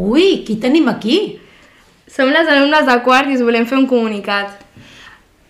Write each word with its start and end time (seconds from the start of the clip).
Ui, 0.00 0.44
qui 0.46 0.56
tenim 0.56 0.88
aquí? 0.88 1.16
Som 2.08 2.30
les 2.32 2.48
alumnes 2.48 2.86
de 2.88 2.94
quart 3.04 3.28
i 3.28 3.36
us 3.36 3.42
volem 3.44 3.66
fer 3.68 3.76
un 3.76 3.88
comunicat. 3.90 4.54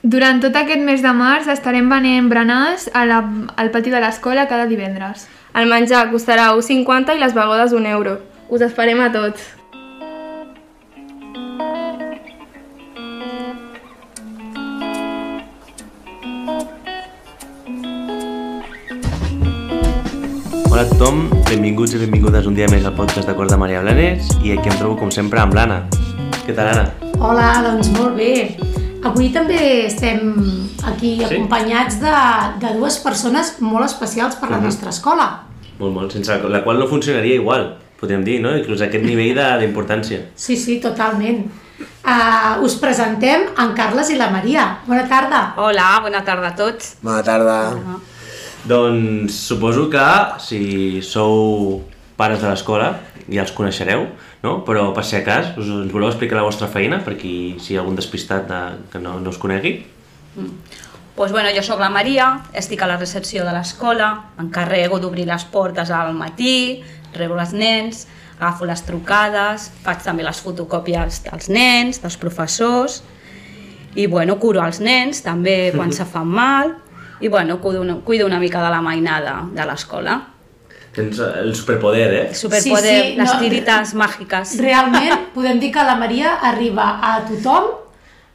Durant 0.03 0.41
tot 0.43 0.57
aquest 0.59 0.83
mes 0.83 1.05
de 1.05 1.13
març 1.15 1.47
estarem 1.53 1.87
venent 1.93 2.27
berenars 2.33 2.89
a 2.91 3.05
la, 3.07 3.21
al 3.55 3.71
pati 3.71 3.95
de 3.95 4.01
l'escola 4.03 4.49
cada 4.51 4.67
divendres. 4.67 5.29
El 5.55 5.71
menjar 5.71 6.09
costarà 6.11 6.51
1,50 6.57 7.15
i 7.15 7.23
les 7.23 7.37
begodes 7.37 7.77
un 7.79 7.87
euro. 7.87 8.19
Us 8.51 8.67
esperem 8.67 9.07
a 9.07 9.13
tots. 9.15 9.60
Hola 20.81 20.89
a 20.89 20.93
tothom, 20.97 21.19
benvinguts 21.45 21.93
i 21.93 21.99
benvingudes 22.01 22.47
un 22.49 22.55
dia 22.57 22.65
més 22.73 22.87
al 22.89 22.95
podcast 22.97 23.29
de 23.29 23.35
Cor 23.37 23.51
de 23.51 23.57
Maria 23.61 23.83
Blanes 23.85 24.31
i 24.41 24.55
aquí 24.55 24.71
em 24.73 24.79
trobo 24.79 24.95
com 24.97 25.11
sempre 25.13 25.37
amb 25.43 25.53
l'Anna. 25.53 25.83
Què 26.47 26.55
tal, 26.57 26.71
Anna? 26.73 26.87
Hola, 27.21 27.49
doncs 27.67 27.91
molt 27.99 28.15
bé. 28.17 28.31
Avui 29.05 29.29
també 29.35 29.59
estem 29.91 30.23
aquí 30.89 31.19
Sí? 31.19 31.27
acompanyats 31.27 31.99
de, 32.01 32.15
de 32.65 32.73
dues 32.79 32.97
persones 33.05 33.59
molt 33.61 33.85
especials 33.91 34.37
per 34.41 34.49
la 34.49 34.57
Mhm. 34.57 34.65
nostra 34.71 34.89
escola. 34.89 35.27
Molt, 35.79 35.93
molt, 35.93 36.13
sense 36.13 36.39
la 36.49 36.63
qual 36.65 36.79
no 36.79 36.87
funcionaria 36.89 37.35
igual, 37.35 37.77
podríem 38.01 38.25
dir, 38.25 38.41
no? 38.41 38.57
Inclús 38.57 38.81
aquest 38.81 39.05
nivell 39.05 39.35
de- 39.35 39.59
d'importància. 39.67 40.31
Sí, 40.35 40.57
sí, 40.57 40.81
totalment. 40.81 41.45
Uh, 42.05 42.65
us 42.65 42.75
presentem 42.77 43.51
en 43.59 43.75
Carles 43.75 44.09
i 44.09 44.17
la 44.17 44.31
Maria. 44.31 44.79
Bona 44.87 45.07
tarda. 45.07 45.53
Hola, 45.59 46.01
bona 46.01 46.25
tarda 46.25 46.49
a 46.49 46.55
tots. 46.57 46.97
Bona 47.03 47.23
tarda. 47.23 47.77
Doncs 48.69 49.37
suposo 49.49 49.89
que 49.89 50.09
si 50.43 51.01
sou 51.03 51.81
pares 52.21 52.43
de 52.43 52.51
l'escola 52.51 52.91
ja 53.31 53.45
els 53.45 53.53
coneixereu, 53.57 54.05
no? 54.43 54.59
però 54.67 54.91
per 54.97 55.05
si 55.07 55.17
a 55.17 55.23
cas 55.25 55.55
us, 55.57 55.69
ens 55.71 55.93
voleu 55.93 56.11
explicar 56.11 56.37
la 56.37 56.45
vostra 56.45 56.69
feina 56.69 57.01
per 57.05 57.17
qui 57.21 57.57
si 57.63 57.73
hi 57.73 57.79
ha 57.79 57.85
algun 57.85 57.97
despistat 57.97 58.49
de, 58.51 58.61
que 58.93 59.01
no, 59.01 59.17
no 59.23 59.33
us 59.33 59.41
conegui? 59.41 59.79
Pues 61.17 61.33
bueno, 61.33 61.51
jo 61.57 61.63
sóc 61.65 61.81
la 61.81 61.91
Maria, 61.93 62.31
estic 62.57 62.83
a 62.83 62.89
la 62.89 62.99
recepció 63.01 63.45
de 63.45 63.55
l'escola, 63.55 64.11
m'encarrego 64.39 65.01
d'obrir 65.01 65.27
les 65.29 65.45
portes 65.53 65.91
al 65.93 66.13
matí, 66.17 66.83
rebo 67.17 67.39
els 67.41 67.55
nens, 67.57 68.07
agafo 68.39 68.69
les 68.69 68.85
trucades, 68.87 69.71
faig 69.85 70.05
també 70.05 70.25
les 70.25 70.41
fotocòpies 70.41 71.25
dels 71.27 71.51
nens, 71.53 72.01
dels 72.01 72.17
professors, 72.21 73.03
i 73.97 74.07
bueno, 74.07 74.39
curo 74.41 74.63
els 74.65 74.81
nens 74.81 75.21
també 75.25 75.73
quan 75.75 75.93
se 75.99 76.07
fan 76.09 76.29
mal, 76.29 76.77
i 77.21 77.29
bueno, 77.29 77.61
cuido 77.61 77.81
una, 77.83 77.97
cuido 77.97 78.27
una 78.27 78.39
mica 78.39 78.63
de 78.63 78.71
la 78.71 78.81
mainada 78.81 79.43
de 79.53 79.67
l'escola. 79.67 80.21
Tens 80.93 81.19
el 81.21 81.55
superpoder, 81.55 82.15
eh? 82.15 82.29
El 82.31 82.35
superpoder, 82.35 83.03
Sí, 83.05 83.11
sí, 83.13 83.17
les 83.17 83.33
no, 83.33 83.39
tirites 83.39 83.93
màgiques. 83.95 84.57
Realment 84.59 85.29
podem 85.35 85.61
dir 85.63 85.71
que 85.73 85.85
la 85.87 85.95
Maria 85.95 86.35
arriba 86.43 86.99
a 87.03 87.21
tothom 87.29 87.69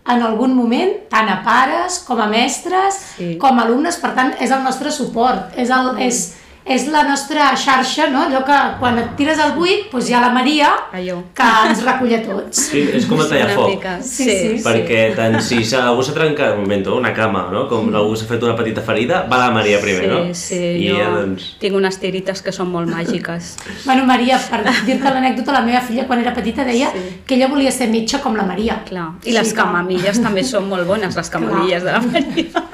en 0.07 0.21
algun 0.21 0.53
moment, 0.55 0.93
tant 1.09 1.27
a 1.33 1.41
pares 1.43 1.97
com 2.07 2.21
a 2.21 2.27
mestres, 2.31 2.99
Sí. 3.17 3.37
com 3.41 3.59
a 3.59 3.63
alumnes, 3.65 3.97
per 3.97 4.13
tant, 4.15 4.35
és 4.39 4.51
el 4.51 4.63
nostre 4.63 4.91
suport, 4.91 5.51
és, 5.57 5.69
el, 5.69 5.97
és, 5.99 6.35
és 6.65 6.87
la 6.89 7.03
nostra 7.05 7.51
xarxa, 7.55 8.07
no? 8.09 8.23
allò 8.25 8.39
que 8.45 8.55
quan 8.79 8.97
et 8.97 9.11
tires 9.19 9.37
al 9.37 9.51
buit, 9.53 9.83
doncs 9.91 10.07
hi 10.09 10.15
ha 10.17 10.21
la 10.23 10.31
Maria 10.33 10.71
Allò. 10.97 11.19
que 11.37 11.49
ens 11.69 11.83
recull 11.85 12.13
a 12.17 12.21
tots. 12.25 12.63
Sí, 12.71 12.81
és 12.97 13.05
com 13.05 13.19
Una 13.19 13.27
tallafoc. 13.29 13.83
Sí, 14.01 14.23
sí, 14.23 14.29
sí. 14.31 14.47
sí. 14.57 14.63
Perquè 14.65 15.03
tant 15.15 15.37
si 15.45 15.59
algú 15.77 16.01
s'ha 16.03 16.15
trencat, 16.17 16.55
un 16.55 16.63
momento, 16.63 16.95
una 16.97 17.13
cama, 17.13 17.43
no? 17.53 17.67
com 17.69 17.91
algú 17.93 18.15
s'ha 18.17 18.25
fet 18.25 18.41
una 18.43 18.55
petita 18.57 18.81
ferida, 18.81 19.21
va 19.29 19.37
la 19.43 19.51
Maria 19.53 19.77
primer, 19.83 20.07
sí, 20.07 20.09
no? 20.09 20.23
Sí, 20.33 20.61
I 20.87 20.89
jo 20.89 21.11
doncs... 21.19 21.51
tinc 21.61 21.77
unes 21.77 21.99
tirites 22.01 22.41
que 22.41 22.51
són 22.55 22.71
molt 22.73 22.89
màgiques. 22.89 23.51
Bueno, 23.85 24.07
Maria, 24.09 24.39
per 24.49 24.63
dir-te 24.87 25.05
l'anècdota, 25.13 25.53
la 25.59 25.61
meva 25.67 25.83
filla 25.85 26.07
quan 26.09 26.25
era 26.25 26.33
petita 26.33 26.65
deia 26.65 26.89
Sí. 26.95 27.05
que 27.27 27.35
ella 27.37 27.47
volia 27.47 27.71
ser 27.71 27.89
metge 27.93 28.19
com 28.25 28.33
la 28.35 28.43
Maria. 28.49 28.81
Clar. 28.89 29.11
I 29.23 29.37
les 29.37 29.49
Sí, 29.49 29.53
clar. 29.53 29.67
camamilles 29.67 30.17
també 30.21 30.43
són 30.43 30.67
molt 30.69 30.87
bones, 30.89 31.15
les 31.15 31.29
camamilles 31.29 31.83
de 31.85 31.91
la 31.91 32.01
Maria. 32.01 32.65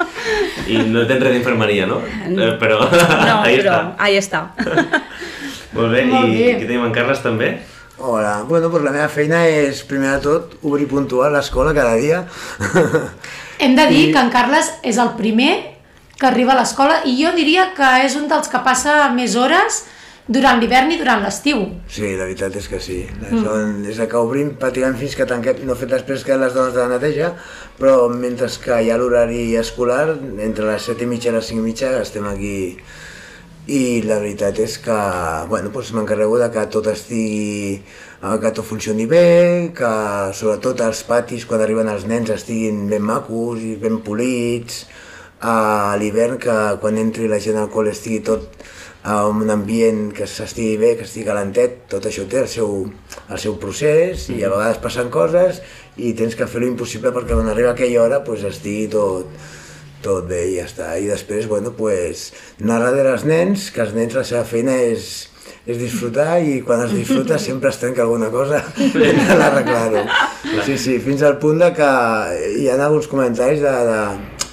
I 0.68 0.78
no 0.88 1.06
tens 1.08 1.24
res 1.24 1.34
d'infermeria, 1.34 1.88
no? 1.90 2.00
Eh, 2.06 2.52
però 2.62 2.80
No, 2.92 3.42
ahí 3.46 3.58
però 3.58 3.72
està. 3.74 3.96
ahí 3.98 4.18
està. 4.20 4.42
Molt 5.76 5.92
bé, 5.94 6.06
Molt 6.06 6.28
i 6.34 6.38
bé. 6.38 6.54
aquí 6.56 6.66
tenim 6.68 6.84
en 6.86 6.92
Carles 6.96 7.22
també. 7.24 7.54
Hola. 7.98 8.44
Bueno, 8.48 8.70
pues 8.74 8.84
la 8.84 8.92
meva 8.92 9.08
feina 9.14 9.44
és, 9.48 9.84
primer 9.86 10.10
de 10.16 10.20
tot, 10.24 10.56
obrir 10.66 10.88
puntual 10.90 11.34
l'escola 11.34 11.74
cada 11.74 11.96
dia. 11.96 12.24
Hem 13.62 13.76
de 13.78 13.86
dir 13.92 14.08
I- 14.10 14.12
que 14.14 14.20
en 14.20 14.32
Carles 14.34 14.72
és 14.84 14.98
el 14.98 15.14
primer 15.20 15.52
que 16.20 16.28
arriba 16.30 16.54
a 16.54 16.60
l'escola 16.60 17.00
i 17.06 17.16
jo 17.24 17.32
diria 17.38 17.72
que 17.78 17.88
és 18.06 18.16
un 18.18 18.28
dels 18.30 18.50
que 18.50 18.60
passa 18.66 19.08
més 19.14 19.36
hores 19.36 19.84
durant 20.32 20.62
l'hivern 20.62 20.94
i 20.94 20.98
durant 21.00 21.22
l'estiu. 21.26 21.64
Sí, 21.92 22.14
la 22.16 22.26
veritat 22.26 22.56
és 22.60 22.70
que 22.72 22.80
sí. 22.84 23.02
Mm. 23.20 23.84
Des 23.88 24.00
de 24.00 24.08
que 24.08 24.20
obrim 24.20 24.54
pràcticament 24.62 25.00
fins 25.02 25.18
que 25.20 25.28
tanquem, 25.30 25.64
no 25.68 25.78
fet 25.80 25.92
després 25.92 26.26
que 26.28 26.40
les 26.40 26.56
dones 26.56 26.74
de 26.76 26.82
la 26.82 26.96
neteja, 26.96 27.34
però 27.80 28.08
mentre 28.14 28.50
que 28.64 28.82
hi 28.82 28.92
ha 28.92 29.00
l'horari 29.00 29.44
escolar, 29.60 30.06
entre 30.40 30.70
les 30.72 30.90
7 30.90 31.04
i 31.06 31.12
mitja 31.12 31.32
i 31.32 31.38
les 31.38 31.52
5 31.54 31.60
i 31.60 31.66
mitja 31.70 31.96
estem 32.02 32.28
aquí 32.32 32.58
i 33.72 34.02
la 34.02 34.18
veritat 34.18 34.58
és 34.60 34.80
que 34.82 34.96
bueno, 35.50 35.70
doncs 35.70 35.92
m'encarrego 35.94 36.40
de 36.42 36.48
que 36.52 36.64
tot 36.74 36.88
estigui 36.90 37.78
eh, 37.78 38.38
que 38.42 38.52
tot 38.52 38.66
funcioni 38.66 39.06
bé, 39.06 39.72
que 39.78 39.92
sobretot 40.34 40.82
els 40.82 41.04
patis 41.06 41.46
quan 41.46 41.62
arriben 41.62 41.90
els 41.92 42.08
nens 42.10 42.34
estiguin 42.34 42.88
ben 42.90 43.06
macos 43.06 43.62
i 43.62 43.76
ben 43.82 44.02
polits, 44.02 44.86
a 45.42 45.96
l'hivern 45.98 46.38
que 46.42 46.58
quan 46.82 46.98
entri 47.02 47.30
la 47.30 47.40
gent 47.42 47.58
al 47.58 47.70
col 47.74 47.90
estigui 47.90 48.22
tot 48.26 48.50
en 49.04 49.42
un 49.42 49.50
ambient 49.50 50.12
que 50.14 50.28
s'estigui 50.30 50.76
bé, 50.78 50.92
que 50.98 51.08
estigui 51.08 51.26
calentet, 51.26 51.88
tot 51.90 52.06
això 52.06 52.28
té 52.30 52.44
el 52.44 52.50
seu, 52.52 52.84
el 53.30 53.40
seu 53.42 53.56
procés 53.62 54.28
i 54.30 54.44
a 54.44 54.52
vegades 54.52 54.82
passen 54.84 55.10
coses 55.14 55.62
i 55.98 56.14
tens 56.18 56.38
que 56.38 56.48
fer 56.48 56.62
lo 56.62 56.70
impossible 56.70 57.14
perquè 57.16 57.34
quan 57.34 57.50
arriba 57.50 57.74
aquella 57.74 58.04
hora 58.04 58.22
pues, 58.24 58.46
estigui 58.46 58.86
tot, 58.94 59.32
tot 60.06 60.30
bé 60.30 60.44
i 60.52 60.56
ja 60.60 60.68
està. 60.70 60.94
I 61.02 61.10
després, 61.10 61.50
bueno, 61.50 61.74
pues, 61.78 62.30
anar 62.62 62.82
darrere 62.86 63.16
els 63.18 63.26
nens, 63.26 63.70
que 63.74 63.82
els 63.86 63.96
nens 63.98 64.18
la 64.18 64.26
seva 64.28 64.44
feina 64.46 64.78
és, 64.78 65.10
és 65.66 65.82
disfrutar 65.82 66.38
i 66.46 66.60
quan 66.66 66.86
es 66.86 66.94
disfruta 66.94 67.40
sempre 67.48 67.74
es 67.74 67.82
trenca 67.82 68.06
alguna 68.06 68.30
cosa 68.34 68.62
hem 68.78 69.24
d'arreglar-ho. 69.42 70.06
Sí, 70.68 70.78
sí, 70.78 71.00
fins 71.02 71.26
al 71.26 71.40
punt 71.42 71.62
de 71.62 71.72
que 71.74 71.90
hi 72.62 72.70
ha 72.70 72.78
alguns 72.78 73.10
comentaris 73.10 73.66
de, 73.66 73.74
de 73.90 74.00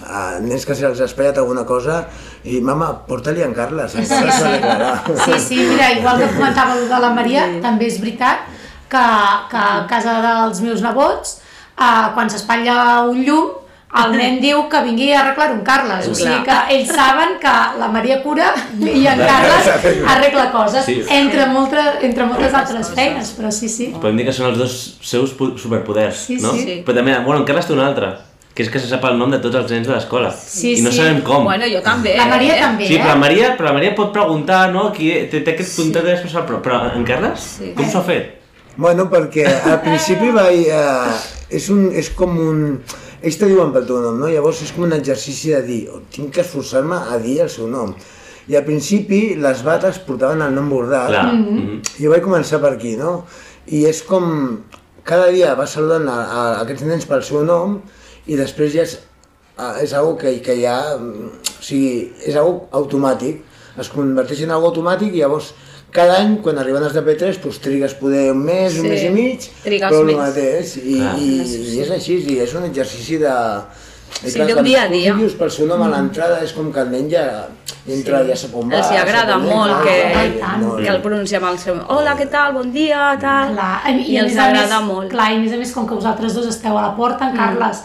a 0.08 0.40
nens 0.40 0.64
que 0.64 0.72
se'ls 0.76 1.02
ha 1.02 1.06
espatllat 1.08 1.38
alguna 1.40 1.66
cosa 1.68 2.06
i 2.56 2.60
mama, 2.64 2.88
porta-li 3.08 3.42
en 3.44 3.52
Carles, 3.56 3.94
en 3.98 4.06
Carles 4.08 4.34
s'ho 4.38 4.48
arreglarà. 4.48 4.90
Sí, 5.24 5.38
sí, 5.48 5.60
mira, 5.68 5.92
igual 5.98 6.18
que 6.22 6.30
comentava 6.34 6.74
el 6.78 6.88
de 6.88 6.98
la 7.04 7.10
Maria, 7.14 7.46
també 7.62 7.86
és 7.90 8.00
veritat 8.00 8.46
que, 8.88 9.04
que 9.52 9.62
a 9.68 9.86
casa 9.90 10.18
dels 10.24 10.60
meus 10.64 10.80
nebots, 10.84 11.38
eh, 11.76 12.04
quan 12.14 12.30
s'espatlla 12.32 12.78
un 13.10 13.24
llum, 13.26 13.50
el 13.98 14.12
nen 14.20 14.34
diu 14.44 14.66
que 14.68 14.80
vingui 14.84 15.10
a 15.14 15.22
arreglar 15.22 15.50
un 15.54 15.62
Carles, 15.64 16.08
o 16.08 16.14
sigui 16.16 16.42
que 16.44 16.56
ells 16.74 16.90
saben 16.92 17.38
que 17.40 17.52
la 17.80 17.88
Maria 17.92 18.18
cura 18.22 18.50
i 18.78 19.06
en 19.08 19.22
Carles 19.24 19.70
arregla 20.14 20.50
coses, 20.52 20.84
Sí. 20.84 20.98
entre, 21.08 21.46
moltes, 21.52 21.94
entre 22.04 22.26
moltes 22.28 22.52
altres 22.54 22.90
feines, 22.96 23.32
però 23.38 23.50
sí, 23.52 23.68
sí. 23.72 23.90
Podem 24.00 24.16
dir 24.20 24.26
que 24.28 24.34
són 24.36 24.50
els 24.52 24.58
dos 24.60 24.74
seus 25.00 25.32
superpoders, 25.60 26.26
Sí, 26.28 26.36
no? 26.42 26.52
sí. 26.52 26.82
Però 26.84 26.96
també, 27.00 27.16
bueno, 27.24 27.40
en 27.40 27.46
Carles 27.48 27.66
té 27.68 27.72
un 27.76 27.80
altre, 27.84 28.12
que 28.58 28.64
és 28.66 28.70
que 28.74 28.80
se 28.82 28.88
sap 28.90 29.04
el 29.06 29.14
nom 29.14 29.30
de 29.30 29.38
tots 29.38 29.54
els 29.54 29.70
nens 29.70 29.86
de 29.86 29.92
l'escola. 29.94 30.32
Sí, 30.34 30.72
I 30.80 30.82
no 30.82 30.90
sí. 30.90 30.98
sabem 30.98 31.20
com. 31.22 31.44
Bueno, 31.46 31.66
jo 31.70 31.78
també. 31.84 32.16
La 32.18 32.24
Maria 32.26 32.56
eh? 32.56 32.62
també, 32.64 32.88
Sí, 32.88 32.96
eh? 32.96 33.02
però 33.04 33.12
la 33.12 33.20
Maria, 33.20 33.50
però 33.54 33.68
la 33.68 33.74
Maria 33.76 33.92
pot 33.94 34.08
preguntar, 34.16 34.62
no? 34.74 34.88
Qui 34.96 35.12
té, 35.30 35.44
té 35.46 35.52
aquest 35.52 35.76
puntet 35.78 36.08
sí. 36.08 36.14
especial, 36.16 36.42
però, 36.48 36.58
però 36.64 36.78
en 36.90 37.04
Carles, 37.06 37.44
Sí. 37.60 37.68
com 37.76 37.86
s'ho 37.86 38.00
ha 38.00 38.06
fet? 38.08 38.32
Bueno, 38.74 39.06
perquè 39.12 39.44
al 39.46 39.78
principi 39.84 40.32
vaig... 40.34 40.64
Eh, 40.74 41.20
és, 41.54 41.68
un, 41.70 41.84
és 41.94 42.10
com 42.18 42.34
un... 42.42 42.64
Ells 43.22 43.38
te 43.38 43.46
diuen 43.50 43.70
pel 43.74 43.86
teu 43.86 44.00
nom, 44.02 44.18
no? 44.18 44.30
Llavors 44.32 44.64
és 44.66 44.72
com 44.74 44.88
un 44.88 44.96
exercici 44.96 45.54
de 45.54 45.60
dir, 45.68 45.78
oh, 45.94 46.00
tinc 46.14 46.34
que 46.34 46.42
esforçar-me 46.42 46.98
a 46.98 47.20
dir 47.22 47.36
el 47.44 47.52
seu 47.54 47.70
nom. 47.70 47.92
I 48.50 48.58
al 48.58 48.66
principi 48.66 49.36
les 49.38 49.62
bates 49.62 50.00
portaven 50.06 50.42
el 50.42 50.58
nom 50.58 50.66
bordat. 50.72 51.12
Clar. 51.14 51.28
Mm 51.30 51.46
-hmm. 51.46 51.94
Jo 52.02 52.10
vaig 52.10 52.26
començar 52.26 52.58
per 52.58 52.72
aquí, 52.72 52.96
no? 52.96 53.22
I 53.70 53.84
és 53.86 54.02
com... 54.02 54.58
Cada 55.04 55.30
dia 55.30 55.54
vas 55.54 55.70
saludant 55.70 56.08
a, 56.08 56.18
a 56.26 56.60
aquests 56.66 56.84
nens 56.84 57.06
pel 57.06 57.22
seu 57.22 57.44
nom 57.44 57.78
i 58.28 58.36
després 58.36 58.72
ja 58.76 58.84
és, 58.84 58.98
a- 59.56 59.76
és 59.82 59.92
algo 59.96 60.16
que, 60.20 60.36
que 60.44 60.58
ja... 60.62 60.78
mm, 60.98 61.46
O 61.58 61.62
sigui, 61.68 62.12
és 62.22 62.36
algo 62.38 62.68
automàtic. 62.78 63.40
Es 63.82 63.88
converteix 63.90 64.44
en 64.44 64.52
algo 64.54 64.68
automàtic 64.70 65.10
i 65.16 65.24
llavors 65.24 65.48
cada 65.90 66.18
any, 66.20 66.36
quan 66.44 66.58
arriben 66.60 66.84
els 66.86 66.94
de 66.94 67.02
P3, 67.02 67.40
doncs 67.42 67.58
trigues 67.64 67.94
poder 67.98 68.28
un 68.30 68.44
mes, 68.46 68.76
un 68.78 68.84
Sí, 68.86 68.88
mes 68.92 69.02
i 69.02 69.10
mig, 69.10 69.46
trigues 69.64 69.90
però 69.90 70.00
el 70.04 70.06
més. 70.12 70.16
mateix. 70.20 70.76
I, 70.78 70.94
Clar. 71.00 71.14
i, 71.18 71.28
i 71.74 71.80
és 71.82 71.90
així, 71.96 72.18
i 72.30 72.38
és 72.44 72.54
un 72.54 72.64
exercici 72.68 73.18
de... 73.18 73.32
i 74.22 74.30
Sí, 74.30 74.36
clar, 74.38 74.46
d'un 74.54 74.64
dia 74.64 74.84
a 74.84 74.88
dia. 74.92 75.14
dius 75.18 75.34
pel 75.40 75.50
seu 75.50 75.66
nom 75.66 75.82
a 75.82 75.88
l'entrada 75.92 76.38
és 76.46 76.52
com 76.56 76.70
que 76.72 76.80
el 76.86 76.90
nen 76.94 77.10
ja 77.10 77.24
entra, 77.88 78.22
ja 78.30 78.36
sap 78.38 78.54
on 78.62 78.70
va. 78.70 78.78
Els 78.78 78.94
agrada 79.02 79.36
on 79.40 79.44
molt 79.50 79.82
que, 79.84 79.96
Ah, 80.14 80.24
i 80.30 80.38
tant. 80.38 80.62
molt. 80.64 80.80
que 80.84 80.88
el 80.94 81.02
pronunciem 81.02 81.44
al 81.50 81.58
seu... 81.58 81.74
Hola, 81.88 82.14
què 82.16 82.30
tal? 82.30 82.54
Bon 82.54 82.70
dia, 82.72 83.16
tal. 83.20 83.52
Clar, 83.58 83.74
I, 83.90 84.16
a 84.16 84.22
els 84.24 84.30
més 84.32 84.38
a 84.38 84.46
agrada 84.46 84.80
més, 84.80 84.88
molt. 84.94 85.10
Clar, 85.10 85.32
i 85.34 85.36
a 85.36 85.44
més 85.44 85.52
a 85.52 85.60
més, 85.66 85.72
com 85.74 85.88
que 85.90 85.98
vosaltres 85.98 86.38
dos 86.38 86.46
esteu 86.54 86.78
a 86.78 86.86
la 86.90 86.94
porta, 86.96 87.28
en 87.32 87.36
Carles 87.36 87.82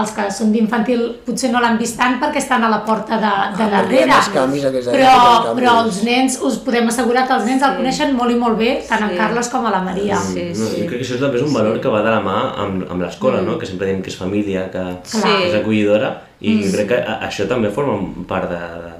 els 0.00 0.10
que 0.12 0.26
són 0.30 0.50
d'infantil 0.52 1.02
potser 1.24 1.48
no 1.52 1.60
l'han 1.62 1.78
vist 1.80 1.96
tant 1.96 2.18
perquè 2.20 2.36
estan 2.42 2.64
a 2.64 2.68
la 2.68 2.82
porta 2.84 3.16
de, 3.16 3.30
de 3.56 3.64
Ah, 3.64 3.70
darrere. 3.76 4.18
canvis 4.34 4.64
aquesta 4.68 4.92
però, 4.92 5.14
canvis. 5.46 5.54
però 5.62 5.74
els 5.84 6.02
nens, 6.04 6.38
us 6.42 6.58
podem 6.66 6.88
assegurar 6.88 7.26
que 7.26 7.32
els 7.38 7.44
nens 7.46 7.62
el 7.62 7.76
coneixen 7.78 8.12
molt 8.16 8.30
i 8.30 8.36
molt 8.36 8.58
bé, 8.58 8.82
tant 8.88 9.02
en 9.06 9.10
Sí. 9.10 9.16
Carles 9.16 9.48
com 9.48 9.64
a 9.66 9.70
la 9.70 9.80
Maria. 9.82 10.16
Sí, 10.20 10.50
No, 10.54 10.66
sí. 10.66 10.82
jo 10.82 10.86
crec 10.90 11.00
que 11.00 11.06
això 11.06 11.18
també 11.20 11.38
és 11.38 11.46
un 11.48 11.54
valor 11.54 11.80
que 11.80 11.88
va 11.88 12.02
de 12.02 12.10
la 12.10 12.20
mà 12.20 12.36
amb, 12.64 12.84
amb 12.90 13.00
l'escola, 13.02 13.40
no? 13.40 13.56
que 13.58 13.66
sempre 13.66 13.86
diem 13.86 14.02
que 14.02 14.10
és 14.10 14.16
família, 14.16 14.70
que, 14.70 14.84
Sí. 15.04 15.22
que 15.22 15.48
és 15.48 15.54
acollidora, 15.62 16.22
i 16.40 16.58
jo 16.62 16.72
crec 16.76 16.88
que 16.88 17.00
això 17.28 17.48
també 17.48 17.70
forma 17.70 17.96
part 18.28 18.50
de, 18.50 18.56
de 18.58 18.92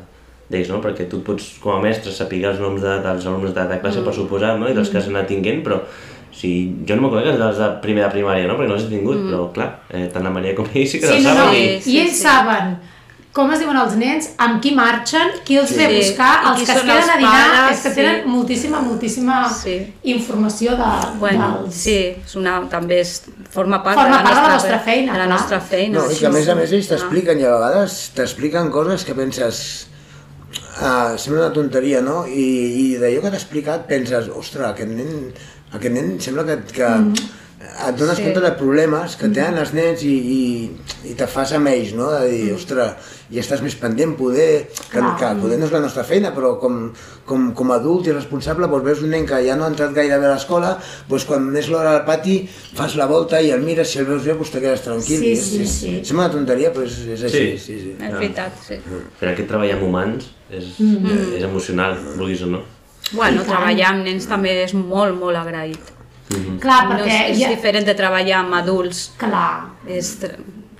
d'ells, 0.48 0.68
no? 0.70 0.80
perquè 0.80 1.08
tu 1.10 1.20
pots, 1.26 1.56
com 1.60 1.72
a 1.74 1.80
mestre, 1.82 2.12
saber 2.12 2.44
els 2.46 2.60
noms 2.60 2.80
de, 2.80 3.00
dels 3.02 3.26
alumnes 3.26 3.52
de, 3.52 3.64
de 3.66 3.80
classe, 3.80 4.00
per 4.04 4.14
suposar, 4.14 4.56
no? 4.58 4.68
i 4.70 4.74
dels 4.74 4.88
que 4.88 4.98
has 4.98 5.08
anat 5.08 5.26
tinguent, 5.26 5.62
però 5.66 5.80
si, 6.36 6.50
jo 6.88 6.96
no 6.96 7.06
me'n 7.06 7.14
conec 7.14 7.38
dels 7.40 7.56
de 7.62 7.70
primer 7.84 8.04
de 8.04 8.10
primària, 8.12 8.46
no? 8.46 8.58
perquè 8.58 8.68
no 8.68 8.74
els 8.76 8.84
he 8.84 8.92
tingut, 8.92 9.22
però 9.30 9.46
clar, 9.54 9.70
eh, 9.88 10.06
tant 10.12 10.22
la 10.26 10.30
Maria 10.34 10.54
com 10.54 10.66
ell 10.74 10.86
sí 10.88 11.00
que 11.00 11.06
Sí, 11.08 11.14
els 11.22 11.24
no, 11.24 11.32
no, 11.34 11.46
saben. 11.46 11.54
i, 11.56 11.64
i- 11.76 11.80
Sí, 11.82 11.94
i 11.96 12.00
ells 12.04 12.12
sí. 12.18 12.22
saben 12.28 12.76
com 13.36 13.50
es 13.52 13.58
diuen 13.60 13.76
els 13.76 13.94
nens, 14.00 14.30
amb 14.40 14.62
qui 14.64 14.70
marxen, 14.72 15.28
qui 15.44 15.58
els 15.60 15.72
ve 15.76 15.84
a 15.84 15.88
Sí. 15.90 15.96
buscar, 15.98 16.28
I 16.42 16.46
els 16.50 16.56
que 16.62 16.72
es 16.72 16.78
són 16.78 16.86
queden 16.88 17.02
els 17.02 17.10
a 17.10 17.16
dinar, 17.18 17.32
pares, 17.50 17.76
és 17.76 17.82
que 17.84 17.90
sí. 17.90 17.94
tenen 17.96 18.28
moltíssima, 18.32 18.80
moltíssima 18.80 19.40
Sí. 19.52 19.74
informació 20.04 20.70
de, 20.78 20.86
Bueno, 21.20 21.48
dels... 21.64 21.74
sí, 21.74 21.96
és 22.24 22.34
una, 22.36 22.54
també 22.70 23.00
és, 23.00 23.10
forma 23.50 23.82
part, 23.82 23.98
Forma 24.00 24.16
de, 24.16 24.22
la 24.22 24.30
part 24.30 24.36
de 24.40 24.48
la 24.48 24.54
nostra, 24.54 24.78
feina, 24.78 25.12
de 25.12 25.18
la 25.18 25.26
nostra 25.26 25.60
feina. 25.60 25.98
No, 25.98 26.06
i 26.10 26.14
sí, 26.14 26.20
que 26.20 26.26
a 26.26 26.30
més 26.30 26.48
a 26.48 26.52
sí. 26.54 26.58
més 26.60 26.72
ells 26.72 26.88
t'expliquen 26.88 27.38
i 27.40 27.44
a 27.44 27.52
vegades 27.58 27.98
t'expliquen 28.16 28.70
coses 28.70 29.04
que 29.04 29.14
penses 29.14 29.88
ah, 30.80 31.14
sembla 31.18 31.46
una 31.46 31.52
tonteria, 31.52 32.00
no? 32.00 32.24
I, 32.26 32.46
i 32.86 32.96
d'allò 32.96 33.20
que 33.20 33.30
t'ha 33.34 33.36
explicat 33.40 33.86
penses, 33.86 34.28
ostres, 34.32 34.64
aquest 34.70 34.88
nen, 34.96 35.30
aquest 35.72 35.94
nen 35.94 36.14
sembla 36.22 36.44
que, 36.46 36.56
que 36.76 36.86
mm. 36.86 37.26
et 37.88 37.98
dones 37.98 38.16
sí. 38.18 38.24
compte 38.26 38.42
de 38.44 38.52
problemes 38.58 39.16
que 39.18 39.28
tenen 39.34 39.58
els 39.62 39.74
nens 39.76 40.04
i, 40.06 40.14
i, 40.14 41.10
i 41.10 41.14
te 41.18 41.26
fas 41.30 41.52
amb 41.56 41.70
ells, 41.72 41.94
no? 41.98 42.12
De 42.14 42.30
dir, 42.30 42.52
ostres, 42.54 43.14
i 43.34 43.40
estàs 43.42 43.62
més 43.64 43.74
pendent, 43.80 44.12
poder, 44.18 44.68
que, 44.76 45.00
Clar. 45.00 45.14
que 45.18 45.30
poder 45.40 45.58
no 45.58 45.66
és 45.66 45.74
la 45.74 45.80
nostra 45.82 46.04
feina, 46.06 46.30
però 46.34 46.52
com, 46.62 46.92
com, 47.26 47.48
com 47.58 47.72
a 47.72 47.78
adult 47.80 48.06
i 48.06 48.14
responsable, 48.14 48.68
doncs 48.70 48.86
veus 48.86 49.02
un 49.02 49.10
nen 49.16 49.26
que 49.26 49.40
ja 49.46 49.56
no 49.58 49.66
ha 49.66 49.72
entrat 49.72 49.96
gaire 49.96 50.20
bé 50.22 50.28
a 50.28 50.36
l'escola, 50.36 50.76
doncs 51.10 51.26
quan 51.26 51.48
és 51.58 51.70
l'hora 51.72 51.96
al 51.96 52.04
pati 52.06 52.38
fas 52.50 52.94
la 53.00 53.08
volta 53.10 53.42
i 53.42 53.50
el 53.54 53.66
mires, 53.66 53.90
si 53.90 54.00
el 54.02 54.06
veus 54.12 54.22
bé, 54.22 54.36
doncs 54.38 54.54
te 54.54 54.62
quedes 54.62 54.86
tranquil. 54.86 55.24
Sí, 55.24 55.34
sí, 55.42 55.60
és- 55.64 55.74
sí. 55.80 55.96
Sembla 56.04 56.28
una 56.28 56.36
tonteria, 56.36 56.70
però 56.74 56.86
és, 56.86 57.00
és 57.16 57.26
així. 57.26 57.44
Sí. 57.58 57.58
Sí, 57.66 57.80
sí. 57.82 57.96
És 57.98 58.14
veritat, 58.14 58.62
sí. 58.62 58.78
Però 59.18 59.34
aquest 59.34 59.50
treball 59.50 59.74
amb 59.74 59.90
humans 59.90 60.30
és, 60.46 60.76
mm. 60.78 61.20
és 61.40 61.50
emocional, 61.50 61.98
vulguis 62.14 62.46
o 62.46 62.54
no. 62.54 62.62
Bueno, 63.12 63.44
treballar 63.46 63.92
amb 63.92 64.06
nens 64.06 64.26
també 64.26 64.56
és 64.64 64.74
molt, 64.74 65.14
molt 65.18 65.38
agraït. 65.38 65.92
Clar, 66.60 66.80
No 66.88 66.96
perquè... 66.96 67.06
és, 67.06 67.36
és 67.36 67.40
ja... 67.44 67.50
diferent 67.54 67.86
de 67.86 67.94
treballar 67.98 68.42
amb 68.42 68.58
adults. 68.58 69.10
Clar, 69.20 69.72
És, 69.86 70.16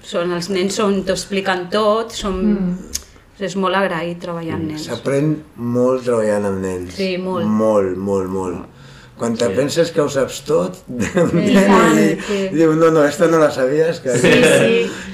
són, 0.07 0.33
els 0.35 0.51
nens 0.51 0.79
són, 0.79 1.03
t'ho 1.07 1.15
expliquen 1.15 1.67
tot, 1.71 2.15
són, 2.15 2.41
mm. 2.53 3.03
és 3.47 3.55
molt 3.61 3.79
agraït 3.79 4.19
treballar 4.23 4.57
amb 4.59 4.73
nens. 4.73 4.89
S'aprèn 4.91 5.37
molt 5.77 6.07
treballant 6.07 6.51
amb 6.51 6.65
nens. 6.65 6.97
Sí, 6.99 7.15
molt. 7.23 7.47
Molt, 7.47 7.95
molt, 7.99 8.33
molt. 8.33 8.73
Quan 9.17 9.33
te 9.33 9.47
penses 9.57 9.89
que 9.95 10.03
ho 10.03 10.11
saps 10.13 10.43
tot, 10.45 10.83
un 10.93 11.39
I 11.41 11.47
sí. 11.57 12.41
i 12.51 12.53
diu, 12.53 12.75
no, 12.77 12.91
no, 12.93 13.05
esta 13.07 13.31
no 13.33 13.39
la 13.41 13.49
sabies. 13.55 14.03
Que... 14.05 14.17
sí, 14.21 14.33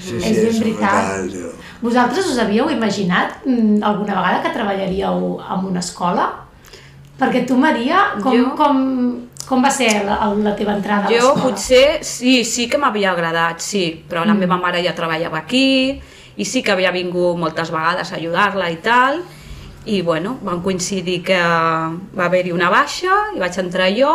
sí, 0.02 0.16
sí, 0.16 0.16
és 0.16 0.40
ben 0.40 0.56
són 0.56 0.64
veritat. 0.64 0.80
brutals, 0.80 1.36
tio. 1.36 1.52
Vosaltres 1.82 2.32
us 2.32 2.40
havíeu 2.42 2.70
imaginat 2.70 3.44
mm, 3.44 3.78
alguna 3.86 4.16
vegada 4.18 4.42
que 4.42 4.52
treballaríeu 4.56 5.36
en 5.38 5.68
una 5.70 5.82
escola? 5.84 6.26
Perquè 7.18 7.44
tu, 7.46 7.56
Maria, 7.60 8.14
com, 8.22 8.32
Jo? 8.34 8.54
com, 8.56 8.78
com 9.46 9.62
va 9.62 9.70
ser 9.70 9.90
la, 10.06 10.16
la 10.34 10.54
teva 10.58 10.74
entrada 10.78 11.06
a 11.06 11.10
Jo 11.12 11.32
l'escola? 11.34 11.42
potser 11.44 11.98
sí, 12.06 12.42
sí 12.48 12.68
que 12.68 12.78
m'havia 12.80 13.12
agradat, 13.12 13.60
sí, 13.62 13.84
però 14.08 14.24
la 14.26 14.34
meva 14.34 14.56
mare 14.56 14.82
ja 14.84 14.94
treballava 14.96 15.38
aquí 15.44 16.00
i 16.36 16.44
sí 16.48 16.62
que 16.64 16.72
havia 16.72 16.90
vingut 16.94 17.36
moltes 17.38 17.70
vegades 17.70 18.10
a 18.12 18.16
ajudar-la 18.16 18.70
i 18.72 18.78
tal, 18.82 19.20
i 19.84 20.00
bueno, 20.02 20.38
van 20.42 20.62
coincidir 20.62 21.20
que 21.26 21.36
va 21.38 22.24
haver-hi 22.28 22.52
una 22.54 22.70
baixa 22.70 23.12
i 23.36 23.40
vaig 23.42 23.58
entrar 23.60 23.90
jo 23.92 24.12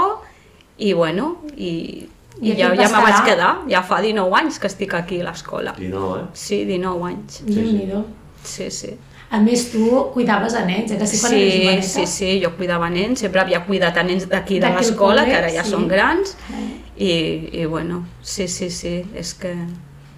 i 0.77 0.93
bueno, 0.93 1.37
i, 1.55 2.07
I 2.41 2.51
i 2.51 2.55
ja, 2.57 2.71
ja 2.77 2.87
me 2.89 3.01
vaig 3.03 3.21
quedar? 3.21 3.25
quedar, 3.25 3.53
ja 3.69 3.81
fa 3.83 4.01
19 4.01 4.35
anys 4.41 4.59
que 4.61 4.67
estic 4.69 4.93
aquí 4.93 5.21
a 5.21 5.25
l'escola. 5.29 5.73
I 5.81 5.87
no, 5.89 6.15
eh? 6.17 6.25
Sí, 6.33 6.63
19 6.65 7.05
anys, 7.11 7.41
Déu-n'hi-do. 7.45 8.03
sí, 8.43 8.69
sí. 8.71 8.91
A 9.29 9.39
més, 9.43 9.65
tu 9.73 10.11
cuidaves 10.13 10.53
a 10.55 10.61
nens, 10.65 10.91
eh? 10.91 10.97
Que 10.97 11.05
sí, 11.07 11.17
quan 11.19 11.33
eres 11.33 11.53
Sí, 11.53 11.59
joveneta? 11.59 11.87
sí, 11.87 12.05
sí, 12.07 12.41
jo 12.43 12.51
cuidava 12.55 12.89
nens, 12.89 13.19
sempre 13.19 13.41
havia 13.41 13.65
cuidat 13.65 13.97
a 13.97 14.03
nens 14.03 14.27
d'aquí 14.29 14.59
de 14.59 14.69
l'escola, 14.69 15.25
que 15.25 15.33
ara 15.35 15.49
ja 15.51 15.63
sí. 15.65 15.71
són 15.71 15.87
grans, 15.87 16.37
Eh. 16.53 16.77
i, 16.97 17.59
i 17.61 17.65
bueno, 17.65 18.05
sí, 18.21 18.47
sí, 18.47 18.69
sí, 18.69 19.03
és 19.15 19.33
que 19.33 19.51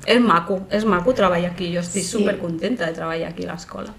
és 0.06 0.22
maco, 0.22 0.62
és 0.72 0.86
maco 0.86 1.14
treballar 1.14 1.52
aquí, 1.52 1.72
jo 1.74 1.80
estic 1.82 2.04
Sí. 2.04 2.10
supercontenta 2.20 2.86
de 2.86 2.94
treballar 2.94 3.30
aquí 3.32 3.46
a 3.46 3.54
l'escola. 3.54 3.94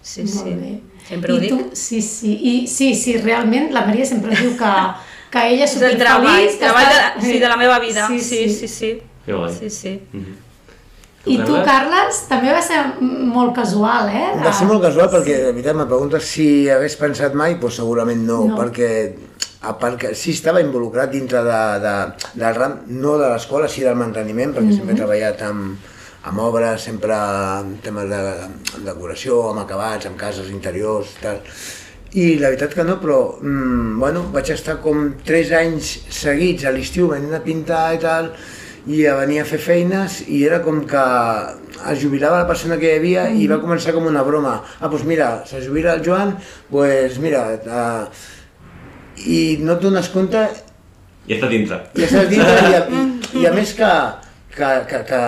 Sí, 0.00 0.22
Molt 0.22 0.30
sí, 0.44 0.54
bé. 0.54 0.80
sempre 1.08 1.32
ho 1.32 1.36
I 1.36 1.40
dic. 1.40 1.50
Tu, 1.50 1.70
sí, 1.74 2.00
sí, 2.00 2.38
i 2.40 2.66
sí, 2.68 2.94
sí, 2.94 3.16
realment 3.16 3.72
la 3.72 3.84
Maria 3.84 4.06
sempre 4.06 4.30
diu 4.36 4.56
que, 4.56 4.72
que 5.32 5.48
ella 5.48 5.64
és 5.64 5.74
És 5.74 5.82
el 5.82 5.98
treball, 5.98 6.22
superfeliç. 6.22 6.52
que 6.52 6.58
treball 6.64 6.84
de, 6.86 6.94
està- 6.94 7.20
sí, 7.32 7.38
de 7.40 7.48
la 7.48 7.56
meva 7.56 7.78
vida, 7.80 8.06
Sí, 8.06 8.20
sí, 8.20 8.48
sí. 8.48 8.54
sí, 8.54 8.68
sí, 8.68 9.02
Que 9.26 9.32
guai. 9.32 9.52
sí, 9.52 9.70
sí. 9.70 10.00
I 11.26 11.36
tu, 11.42 11.56
Carles, 11.66 12.20
també 12.30 12.52
va 12.54 12.60
ser 12.62 12.78
molt 13.00 13.54
casual, 13.56 14.10
eh? 14.14 14.28
Va 14.44 14.52
ser 14.54 14.68
molt 14.68 14.84
casual 14.84 15.08
perquè, 15.10 15.40
de 15.48 15.52
veritat, 15.56 15.74
me 15.74 15.86
preguntes 15.90 16.28
si 16.30 16.68
hagués 16.70 16.94
pensat 17.00 17.34
mai, 17.34 17.56
doncs 17.58 17.80
segurament 17.80 18.22
no, 18.28 18.44
No. 18.52 18.58
perquè 18.60 18.90
a 19.66 19.72
part 19.80 19.98
que 19.98 20.12
sí 20.14 20.30
estava 20.36 20.60
involucrat 20.62 21.10
dintre 21.10 21.40
de, 21.42 21.60
de, 21.82 21.94
del 22.38 22.54
ram, 22.54 22.76
no 22.86 23.16
de 23.18 23.30
l'escola, 23.32 23.66
sí 23.68 23.82
del 23.82 23.96
manteniment, 23.98 24.52
perquè 24.54 24.76
sempre 24.76 24.94
he 24.94 25.00
treballat 25.00 25.42
amb, 25.48 25.88
amb 26.30 26.42
obres, 26.44 26.84
sempre 26.86 27.16
amb 27.16 27.80
temes 27.82 28.06
de, 28.12 28.20
de 28.76 28.84
decoració, 28.86 29.40
amb 29.50 29.64
acabats, 29.64 30.06
amb 30.06 30.20
cases 30.20 30.52
interiors 30.54 31.16
i 31.16 31.24
tal. 31.24 31.40
I 32.16 32.26
la 32.38 32.52
veritat 32.52 32.72
que 32.78 32.84
no, 32.86 33.00
però 33.02 33.18
mm, 33.42 33.98
bueno, 33.98 34.22
vaig 34.32 34.52
estar 34.54 34.78
com 34.84 35.08
3 35.26 35.50
anys 35.58 35.90
seguits 36.14 36.64
a 36.64 36.70
l'estiu 36.72 37.10
venint 37.10 37.34
a 37.34 37.42
pintar 37.42 37.88
i 37.96 38.00
tal, 38.06 38.30
i 38.86 39.02
a 39.06 39.16
venir 39.18 39.40
a 39.42 39.46
fer 39.48 39.58
feines 39.58 40.20
i 40.30 40.44
era 40.46 40.60
com 40.62 40.84
que 40.86 41.04
es 41.90 41.98
jubilava 42.02 42.42
la 42.42 42.48
persona 42.48 42.78
que 42.78 42.92
hi 42.92 42.98
havia 43.00 43.26
i 43.34 43.48
va 43.50 43.58
començar 43.62 43.94
com 43.96 44.06
una 44.06 44.22
broma. 44.26 44.60
Ah, 44.78 44.86
doncs 44.86 45.04
mira, 45.08 45.30
se 45.48 45.60
jubila 45.64 45.96
el 45.96 46.04
Joan, 46.06 46.36
doncs 46.70 47.18
mira, 47.22 47.42
uh, 47.66 48.06
i 49.26 49.58
no 49.62 49.74
et 49.74 49.82
dones 49.82 50.10
compte 50.14 50.44
Ja 51.26 51.34
està 51.34 51.50
dintre. 51.50 51.80
i 51.98 52.04
estàs 52.06 52.28
dintre 52.30 52.70
i 52.70 52.76
a, 52.78 52.84
i, 52.94 53.42
i 53.42 53.48
a 53.48 53.52
més 53.56 53.72
que, 53.74 53.90
que, 54.54 54.70
que, 54.92 55.02
que 55.10 55.22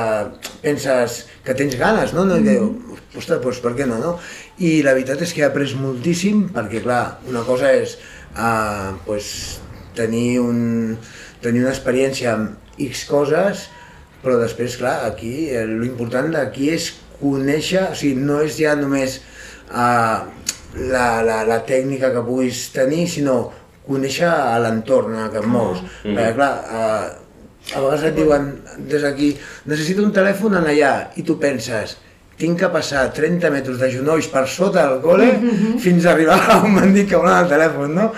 penses 0.63 1.25
que 1.45 1.57
tens 1.59 1.75
ganes, 1.81 2.15
no? 2.15 2.25
no? 2.29 2.39
I 2.39 2.47
diu, 2.47 2.71
ostres, 3.19 3.43
doncs 3.43 3.59
per 3.65 3.75
què 3.75 3.89
no, 3.91 3.99
no? 4.03 4.15
I 4.63 4.79
la 4.87 4.95
veritat 4.95 5.27
és 5.27 5.35
que 5.35 5.43
he 5.43 5.49
après 5.49 5.75
moltíssim 5.81 6.47
perquè, 6.55 6.85
clar, 6.87 7.19
una 7.27 7.43
cosa 7.49 7.75
és 7.75 7.99
uh, 8.37 8.95
pues, 9.09 9.59
tenir, 9.99 10.39
un, 10.47 10.95
tenir 11.43 11.67
una 11.67 11.75
experiència 11.75 12.39
amb 12.39 12.68
X 12.87 13.05
coses, 13.11 13.67
però 14.23 14.39
després, 14.41 14.77
clar, 14.81 14.97
aquí, 15.09 15.49
eh, 15.51 15.67
l'important 15.67 16.31
d'aquí 16.35 16.73
és 16.75 16.91
conèixer, 17.21 17.89
o 17.93 17.99
sigui, 17.99 18.19
no 18.23 18.41
és 18.45 18.59
ja 18.59 18.75
només 18.79 19.19
uh, 19.71 20.27
la, 20.79 21.07
la, 21.27 21.39
la 21.49 21.61
tècnica 21.67 22.13
que 22.15 22.25
puguis 22.27 22.69
tenir, 22.75 23.07
sinó 23.11 23.39
conèixer 23.89 24.29
l'entorn 24.63 25.17
en 25.17 25.31
que 25.33 25.41
et 25.43 25.49
mous. 25.49 25.81
Mm. 26.05 26.19
Perquè, 26.19 26.35
clar, 26.37 26.53
uh, 26.67 27.29
a 27.69 27.81
vegades 27.85 28.05
et 28.09 28.17
diuen 28.17 28.51
des 28.91 29.05
d'aquí, 29.05 29.33
necessito 29.69 30.05
un 30.05 30.13
telèfon 30.15 30.59
en 30.59 30.69
allà, 30.71 30.93
i 31.21 31.25
tu 31.27 31.39
penses, 31.41 31.97
tinc 32.39 32.61
que 32.61 32.71
passar 32.73 33.09
30 33.15 33.51
metres 33.51 33.81
de 33.81 33.89
genolls 33.93 34.29
per 34.31 34.45
sota 34.49 34.85
del 34.87 35.01
col·le 35.03 35.31
fins 35.83 36.07
a 36.07 36.13
arribar 36.15 36.39
a 36.39 36.61
on 36.63 36.77
m'han 36.77 36.95
dit 36.95 37.09
que 37.11 37.19
volen 37.19 37.43
el 37.43 37.51
telèfon, 37.51 37.97
no? 37.99 38.13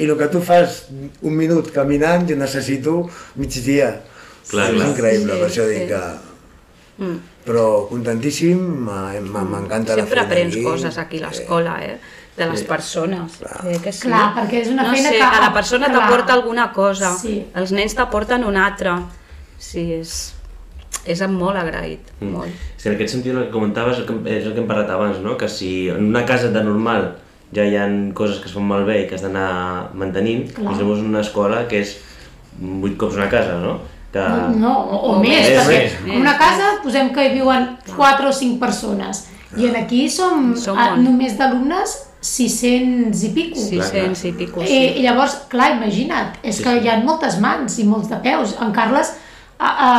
I 0.00 0.06
el 0.08 0.16
que 0.16 0.28
tu 0.32 0.40
fas 0.40 0.86
un 1.20 1.34
minut 1.36 1.68
caminant, 1.74 2.24
jo 2.28 2.36
necessito 2.40 3.02
migdia. 3.36 3.90
Clar, 4.50 4.70
és 4.70 4.76
clar. 4.78 4.88
increïble, 4.94 5.34
Sí, 5.34 5.40
per 5.42 5.48
això 5.50 5.66
dic 5.68 5.82
sí. 5.84 5.88
que... 5.92 7.04
Mm. 7.04 7.18
Però 7.44 7.66
contentíssim, 7.88 8.58
m'ha- 8.86 9.20
m'encanta 9.20 9.94
la 9.96 10.02
Sempre 10.02 10.20
feina 10.20 10.26
aprens 10.26 10.54
aquí. 10.56 10.62
coses 10.64 10.98
aquí 10.98 11.18
a 11.22 11.28
l'escola, 11.28 11.76
eh? 11.84 11.98
de 12.36 12.46
les 12.48 12.62
persones. 12.64 13.38
Eh, 13.66 13.78
que 13.82 13.92
sí. 13.92 14.06
Clar, 14.08 14.34
perquè 14.36 14.60
és 14.62 14.68
una 14.72 14.84
no 14.86 14.92
feina 14.94 15.10
sé, 15.10 15.16
que- 15.18 15.30
Cada 15.36 15.52
persona 15.52 15.86
clar. 15.90 15.98
t'aporta 16.08 16.32
alguna 16.32 16.72
cosa, 16.72 17.14
Sí. 17.18 17.46
els 17.54 17.72
nens 17.72 17.94
t'aporten 17.94 18.44
una 18.44 18.66
altra. 18.66 19.02
Sí, 19.58 19.92
és, 19.92 20.32
és 21.04 21.20
molt 21.28 21.56
agraït, 21.56 22.00
Mm. 22.20 22.30
molt. 22.32 22.50
Sí, 22.76 22.88
en 22.88 22.94
aquest 22.94 23.12
sentit 23.12 23.34
el 23.34 23.44
que 23.46 23.50
comentaves 23.50 23.98
és 23.98 24.00
el 24.00 24.06
que, 24.06 24.38
és 24.38 24.46
el 24.46 24.54
que 24.54 24.60
hem 24.60 24.66
parlat 24.68 24.88
abans, 24.90 25.18
no? 25.20 25.36
que 25.36 25.48
si 25.48 25.88
en 25.88 26.04
una 26.06 26.24
casa 26.24 26.48
de 26.48 26.64
normal 26.64 27.16
ja 27.56 27.64
hi 27.66 27.76
ha 27.76 27.86
coses 28.14 28.38
que 28.40 28.46
es 28.50 28.54
fan 28.54 28.66
malbé 28.68 29.02
i 29.02 29.06
que 29.08 29.16
has 29.16 29.22
d'anar 29.26 29.90
mantenint, 29.94 30.52
Clar. 30.54 30.74
doncs 30.76 31.00
en 31.00 31.08
una 31.10 31.20
escola 31.24 31.64
que 31.68 31.80
és 31.80 31.96
vuit 32.60 32.96
cops 32.98 33.16
una 33.16 33.28
casa, 33.32 33.56
no? 33.62 33.78
Que... 34.12 34.22
No, 34.58 34.72
o, 34.74 34.96
o, 34.96 35.10
O 35.16 35.18
més, 35.22 35.48
més, 35.48 35.50
perquè 35.58 35.80
més. 35.82 35.92
en 36.14 36.20
una 36.20 36.36
casa 36.38 36.76
posem 36.82 37.12
que 37.14 37.24
hi 37.28 37.34
viuen 37.36 37.76
4 37.96 38.28
o 38.28 38.32
5 38.32 38.58
persones 38.58 39.24
i 39.56 39.66
en 39.66 39.76
aquí 39.76 40.08
som, 40.10 40.54
Som 40.58 40.78
a, 40.78 40.90
molt. 40.92 41.02
només 41.06 41.36
d'alumnes 41.38 41.96
600 42.20 43.22
i 43.24 43.30
pico. 43.34 43.56
600 43.58 44.24
i 44.28 44.32
pico, 44.36 44.62
I, 44.62 44.66
sí. 44.66 44.80
I 45.00 45.04
llavors, 45.06 45.38
clar, 45.50 45.70
imagina't, 45.78 46.34
és 46.42 46.56
Sí, 46.58 46.62
que 46.66 46.74
sí. 46.76 46.84
hi 46.84 46.90
ha 46.90 46.98
moltes 47.02 47.38
mans 47.40 47.78
i 47.78 47.86
molts 47.88 48.10
de 48.10 48.18
peus. 48.22 48.54
En 48.60 48.72
Carles 48.76 49.14
a, 49.58 49.70
a, 49.70 49.90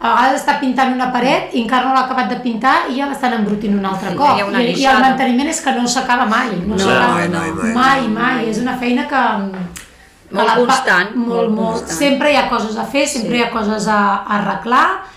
a 0.00 0.08
vegades 0.14 0.40
està 0.44 0.58
pintant 0.60 0.92
una 0.94 1.08
paret 1.12 1.54
i 1.54 1.62
encara 1.64 1.88
no 1.88 1.94
l'ha 1.94 2.04
acabat 2.06 2.28
de 2.30 2.36
pintar 2.44 2.76
i 2.90 2.96
ja 3.00 3.08
l'estan 3.10 3.32
embrutint 3.34 3.74
un 3.78 3.84
altre 3.84 4.10
Sí, 4.12 4.16
cop. 4.16 4.36
hi 4.36 4.40
ha 4.40 4.46
una 4.46 4.62
I, 4.62 4.72
I 4.78 4.86
el 4.86 5.00
manteniment 5.02 5.48
és 5.48 5.60
que 5.60 5.72
no 5.74 5.88
s'acaba 5.88 6.26
mai. 6.26 6.52
No, 6.66 6.76
No, 6.76 6.78
s'acaba 6.78 7.14
mai, 7.14 7.28
mai, 7.28 7.50
mai, 7.50 7.72
mai, 7.74 8.08
mai. 8.08 8.48
És 8.50 8.58
una 8.62 8.76
feina 8.78 9.08
que... 9.10 9.24
que 10.28 10.34
Molt 10.36 10.54
constant, 10.60 11.14
Molt, 11.16 11.28
molt 11.28 11.50
molt. 11.50 11.70
constant. 11.80 11.98
Sempre 11.98 12.30
hi 12.32 12.36
ha 12.36 12.48
coses 12.48 12.76
a 12.76 12.84
fer, 12.84 13.06
sempre 13.08 13.30
Sí. 13.32 13.38
hi 13.38 13.42
ha 13.46 13.50
coses 13.50 13.86
a, 13.88 13.98
a 14.22 14.38
arreglar, 14.38 14.86
eh, 14.92 15.16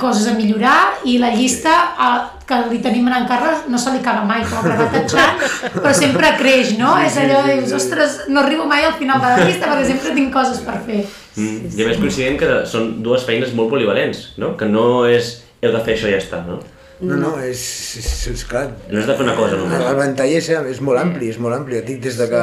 coses 0.00 0.26
a 0.28 0.34
millorar 0.36 0.98
i 1.08 1.16
la 1.18 1.30
llista 1.34 1.72
eh, 1.96 2.16
que 2.46 2.58
li 2.70 2.80
tenim 2.84 3.08
en 3.08 3.26
Carles 3.28 3.64
no 3.70 3.78
se 3.78 3.92
li 3.94 4.00
acaba 4.02 4.24
mai, 4.28 4.42
pobre 4.48 4.74
batatxant, 4.78 5.40
però 5.78 5.92
sempre 5.96 6.34
creix, 6.40 6.74
no? 6.78 6.94
És 7.00 7.16
allò 7.22 7.42
de 7.46 7.56
dius, 7.60 7.72
ostres, 7.78 8.18
no 8.28 8.42
arribo 8.42 8.66
mai 8.68 8.84
al 8.84 8.96
final 8.98 9.22
de 9.22 9.30
la 9.30 9.46
llista 9.46 9.70
perquè 9.70 9.88
sempre 9.88 10.14
tinc 10.18 10.32
coses 10.34 10.60
per 10.66 10.78
fer. 10.86 11.04
Mm. 11.36 11.72
I 11.72 11.86
a 11.86 11.88
més 11.88 12.02
coincidint 12.02 12.38
que 12.40 12.50
són 12.68 12.98
dues 13.04 13.24
feines 13.28 13.54
molt 13.56 13.72
polivalents, 13.72 14.32
no? 14.42 14.54
Que 14.60 14.68
no 14.68 15.06
és 15.08 15.38
heu 15.62 15.72
de 15.72 15.82
fer 15.86 15.96
això 15.96 16.10
i 16.10 16.16
ja 16.16 16.20
està, 16.20 16.42
no? 16.46 16.60
No, 17.02 17.16
no, 17.18 17.30
és, 17.42 17.58
és, 17.98 18.08
és 18.30 18.42
clar, 18.46 18.68
No 18.86 19.00
has 19.00 19.08
de 19.08 19.14
fer 19.18 19.24
una 19.24 19.34
cosa 19.34 19.56
només. 19.58 19.80
El 19.90 19.96
ventall 19.98 20.34
és, 20.36 20.48
és 20.54 20.80
molt 20.86 21.00
ampli, 21.00 21.32
és 21.32 21.38
molt 21.42 21.56
ampli. 21.56 21.80
Et 21.80 21.86
dic, 21.88 21.98
des 22.04 22.14
de 22.20 22.28
que, 22.30 22.42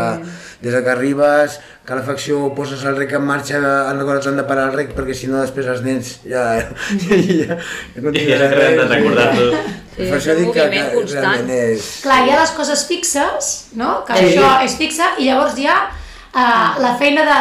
des 0.65 0.75
de 0.75 0.81
que 0.83 0.91
arribes, 0.91 1.55
calefacció, 1.87 2.41
poses 2.57 2.83
el 2.85 2.97
rec 2.99 3.13
en 3.15 3.23
marxa, 3.25 3.61
han 3.89 4.01
recordat 4.01 4.27
han 4.29 4.41
de 4.41 4.45
parar 4.49 4.67
el 4.69 4.75
rec 4.75 4.91
perquè 4.97 5.15
si 5.15 5.29
no 5.31 5.39
després 5.39 5.69
els 5.71 5.85
nens 5.85 6.11
ja... 6.27 6.43
ja, 6.59 6.67
ja, 7.07 7.55
ja, 7.55 7.59
I 8.11 8.25
ja 8.33 8.41
s'han 8.41 8.57
de 8.81 8.89
recordar-lo. 8.91 9.47
Sí, 9.95 10.03
per 10.03 10.09
és 10.09 10.13
això 10.19 10.35
un 10.35 10.43
dic 10.43 10.51
que, 10.53 10.65
moviment 10.67 10.91
que 10.91 10.99
constant. 10.99 11.23
realment 11.23 11.55
és... 11.55 11.87
Clar, 12.03 12.19
hi 12.27 12.35
ha 12.35 12.41
les 12.43 12.53
coses 12.59 12.85
fixes, 12.91 13.49
no? 13.79 13.95
que 14.07 14.19
Sí. 14.19 14.27
això 14.33 14.51
és 14.67 14.77
fixa, 14.83 15.13
i 15.19 15.31
llavors 15.31 15.57
hi 15.59 15.71
ha 15.71 15.79
uh, 16.33 16.79
la 16.81 16.95
feina 16.99 17.23
de, 17.25 17.37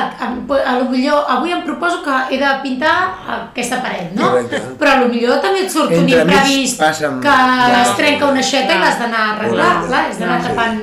a 0.64 0.72
lo 0.78 0.84
millor, 0.90 1.24
avui 1.28 1.52
em 1.52 1.62
proposo 1.62 2.02
que 2.02 2.16
he 2.34 2.38
de 2.38 2.50
pintar 2.62 2.94
aquesta 3.38 3.80
paret, 3.82 4.12
no? 4.14 4.30
Correcte. 4.30 4.60
Però 4.78 4.92
a 4.92 5.00
lo 5.02 5.08
millor 5.08 5.40
també 5.44 5.64
et 5.66 5.70
surt 5.70 5.90
un 5.92 6.04
Entremig 6.04 6.34
imprevist 6.36 6.80
passen- 6.80 7.20
que 7.20 7.28
Ja. 7.28 7.82
es 7.82 7.96
trenca 7.96 8.26
una 8.26 8.40
aixeta 8.44 8.74
i 8.74 8.78
l'has 8.78 8.98
d'anar 8.98 9.24
a 9.26 9.32
arreglar, 9.36 9.72
clar, 9.88 10.04
has 10.10 10.18
d'anar 10.18 10.40
Sí. 10.42 10.48
tapant... 10.48 10.80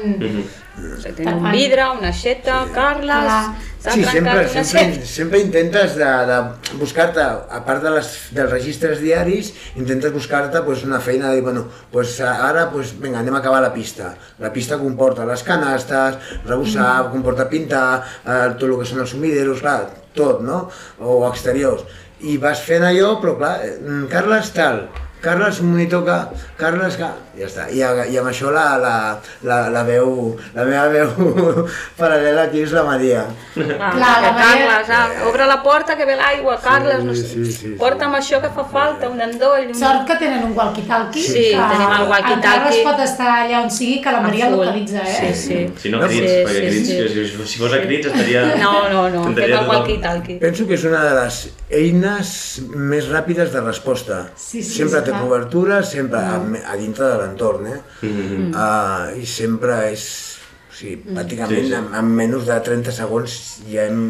O 0.75 0.97
sigui, 1.01 1.15
tenim 1.15 1.37
un 1.39 1.51
vidre, 1.51 1.85
una 1.97 2.09
aixeta, 2.09 2.65
Carles, 2.73 3.23
Clar. 3.23 3.45
Sí, 3.93 4.03
sempre, 4.03 4.47
sempre, 4.49 5.05
sempre 5.05 5.39
intentes 5.39 5.95
de, 5.95 6.05
de 6.29 6.39
buscar-te, 6.79 7.21
a 7.21 7.59
part 7.67 7.83
de 7.85 7.91
les, 7.93 8.09
dels 8.33 8.49
registres 8.49 8.99
diaris, 9.03 9.51
intentes 9.77 10.13
buscar-te 10.13 10.63
pues, 10.65 10.83
una 10.87 10.99
feina 10.99 11.29
de 11.29 11.37
dir, 11.37 11.43
bueno, 11.45 11.67
pues, 11.91 12.17
ara 12.21 12.65
pues, 12.71 12.95
vinga, 12.99 13.21
anem 13.21 13.37
a 13.37 13.43
acabar 13.43 13.61
la 13.61 13.73
pista. 13.73 14.15
La 14.41 14.51
pista 14.53 14.79
comporta 14.81 15.27
les 15.29 15.43
canastes, 15.45 16.17
rebussar, 16.47 17.11
comporta 17.13 17.49
pintar, 17.51 18.01
eh, 18.25 18.41
tot 18.57 18.69
el 18.71 18.77
que 18.81 18.89
són 18.89 19.05
els 19.05 19.13
sumideros, 19.13 19.61
clar, 19.61 19.79
tot, 20.17 20.41
no? 20.41 20.65
O 20.99 21.21
exteriors. 21.29 21.85
I 22.25 22.39
vas 22.41 22.63
fent 22.65 22.87
allò, 22.87 23.17
però 23.21 23.37
clar, 23.37 23.57
eh, 23.67 23.75
Carles 24.09 24.53
tal, 24.55 24.87
Carles, 25.25 25.59
un 25.65 25.71
monitor 25.73 26.05
que... 26.05 26.17
Carles 26.61 26.97
que... 27.01 27.07
Ja 27.35 27.47
està. 27.49 27.63
I, 27.73 27.81
a- 27.83 28.05
i 28.07 28.15
amb 28.21 28.29
això 28.31 28.51
la, 28.53 28.65
la, 28.79 28.93
la, 29.43 29.57
la 29.73 29.81
veu... 29.87 30.35
La 30.55 30.63
meva 30.69 30.85
veu 30.93 31.09
paral·lela 31.99 32.45
aquí 32.47 32.61
és 32.63 32.71
la 32.75 32.83
Maria. 32.87 33.25
Clar, 33.55 33.89
la 33.99 34.11
que 34.21 34.31
Maria- 34.37 34.67
Carles, 34.69 34.91
ah, 34.95 35.25
obre 35.29 35.47
la 35.49 35.57
porta 35.65 35.97
que 35.97 36.05
ve 36.07 36.15
l'aigua, 36.19 36.55
Carles, 36.63 37.03
no 37.03 37.15
sé, 37.17 37.25
sí, 37.27 37.45
sí, 37.45 37.53
sí. 37.57 37.71
porta'm 37.79 38.13
això 38.19 38.39
que 38.43 38.51
fa 38.55 38.63
falta, 38.71 39.09
un 39.11 39.19
endoll, 39.25 39.67
un... 39.73 39.75
Sort 39.81 40.05
que 40.07 40.15
tenen 40.21 40.45
un 40.47 40.53
walkie-talkie. 40.57 41.25
Sí, 41.25 41.43
que 41.55 41.65
tenim 41.73 41.91
el 41.97 42.07
walkie-talkie. 42.13 42.45
Carles 42.45 42.79
pot 42.85 43.03
estar 43.07 43.31
allà 43.41 43.63
on 43.65 43.71
sigui, 43.73 43.97
que 44.05 44.13
la 44.15 44.21
Maria 44.23 44.49
localitza, 44.53 45.03
eh? 45.03 45.33
Sí, 45.33 45.33
sí. 45.41 45.59
Si 45.81 45.91
no 45.91 45.99
No, 46.05 46.07
crits, 46.11 46.29
sí, 46.29 46.39
perquè 46.45 46.61
sí, 46.61 46.69
crits, 46.69 46.89
sí. 46.93 47.27
si, 47.33 47.47
si 47.55 47.59
fos 47.63 47.73
a 47.73 47.81
crits 47.83 48.11
estaria... 48.13 48.45
No, 48.61 48.73
no, 48.93 49.03
no, 49.09 49.25
fem 49.33 49.49
el 49.49 49.69
walkie-talkie. 49.73 50.39
Penso 50.43 50.67
que 50.69 50.77
és 50.77 50.83
una 50.87 51.01
de 51.07 51.13
les 51.19 51.41
eines 51.81 52.31
més 52.75 53.07
ràpides 53.11 53.51
de 53.55 53.61
resposta. 53.65 54.21
Sí, 54.35 54.61
sí, 54.61 54.79
sempre 54.83 55.01
sí. 55.01 55.05
Cobertura, 55.21 55.81
sempre 55.83 56.19
a, 56.19 56.37
a 56.71 56.75
dintre 56.79 57.05
de 57.11 57.17
l'entorn, 57.21 57.67
eh? 57.71 57.81
Mm-hmm. 58.01 58.53
Uh, 58.53 59.21
I 59.21 59.25
sempre 59.25 59.79
és... 59.91 60.07
O 60.69 60.75
sigui, 60.75 60.97
pràcticament 61.15 61.61
Sí, 61.61 61.67
sí. 61.69 61.75
En, 61.77 61.85
en 61.95 62.09
menys 62.17 62.47
de 62.49 62.57
30 62.69 62.91
segons 62.91 63.35
ja 63.71 63.85
hem... 63.87 64.01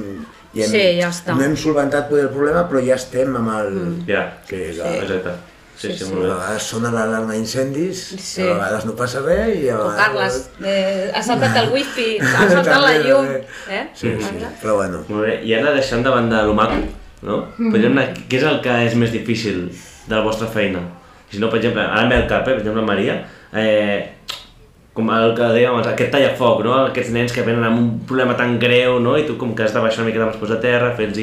Ja 0.56 0.64
hem 0.66 0.72
Sí, 0.72 0.84
ja 1.02 1.10
està. 1.12 1.36
No 1.36 1.44
hem 1.46 1.54
solventat 1.60 2.08
poder 2.10 2.30
el 2.30 2.32
problema, 2.34 2.64
però 2.70 2.80
ja 2.86 2.96
estem 2.96 3.36
amb 3.38 3.52
el... 3.60 3.76
Ja, 4.08 4.24
Sí, 4.50 4.62
la, 4.80 4.96
exacte. 5.04 5.34
Sí, 5.76 5.90
sí, 5.92 5.98
Sí, 6.00 6.06
molt 6.08 6.22
A 6.24 6.24
bé. 6.24 6.28
vegades 6.32 6.64
sona 6.72 6.90
l'alarma 6.94 7.34
d'incendis, 7.36 8.04
Sí. 8.24 8.46
a 8.48 8.54
vegades 8.54 8.86
no 8.88 8.94
passa 8.96 9.20
res 9.26 9.58
i 9.60 9.68
a 9.70 9.76
O 9.76 9.90
vegades... 9.90 10.00
Carles, 10.00 10.38
eh, 10.64 11.12
ha 11.14 11.22
saltat 11.28 11.58
el 11.60 11.68
wifi, 11.74 12.06
ha 12.24 12.46
saltat 12.54 12.80
la 12.86 12.94
llum, 13.04 13.26
també. 13.28 13.42
eh? 13.76 13.82
Sí, 13.94 14.14
sí, 14.24 14.46
però 14.62 14.78
bueno. 14.80 15.02
Molt 15.10 15.28
bé, 15.28 15.34
i 15.44 15.52
ara 15.58 15.74
deixant 15.76 16.06
de 16.08 16.14
banda 16.16 16.46
lo 16.48 16.56
maco, 16.56 16.80
no? 17.28 17.42
Podríem 17.60 17.92
anar, 17.92 18.08
què 18.32 18.40
és 18.40 18.48
el 18.48 18.62
que 18.64 18.78
és 18.88 18.96
més 18.96 19.12
difícil 19.12 19.66
de 20.08 20.16
la 20.16 20.22
vostra 20.26 20.48
feina? 20.48 20.82
Si 21.32 21.42
no, 21.42 21.50
per 21.50 21.60
exemple, 21.60 21.84
ara 21.84 22.04
em 22.06 22.12
ve 22.12 22.20
al 22.22 22.30
cap, 22.30 22.48
eh, 22.48 22.54
per 22.54 22.62
exemple, 22.62 22.86
Maria, 22.86 23.18
eh, 23.54 24.12
com 24.96 25.10
el 25.12 25.34
que 25.36 25.52
dèiem 25.58 25.74
abans, 25.74 25.90
aquest 25.92 26.14
tallafoc, 26.14 26.64
no? 26.64 26.76
Aquests 26.92 27.12
nens 27.12 27.36
que 27.36 27.44
venen 27.44 27.66
amb 27.68 27.82
un 27.82 27.90
problema 28.08 28.38
tan 28.40 28.58
greu, 28.60 29.00
no? 29.04 29.18
I 29.20 29.26
tu 29.28 29.36
com 29.42 29.56
que 29.56 29.66
has 29.66 29.76
de 29.76 29.84
baixar 29.84 30.04
una 30.04 30.12
miqueta 30.12 30.30
amb 30.30 30.42
els 30.42 30.56
a 30.56 30.60
terra, 30.64 30.94
fer-los 30.96 31.20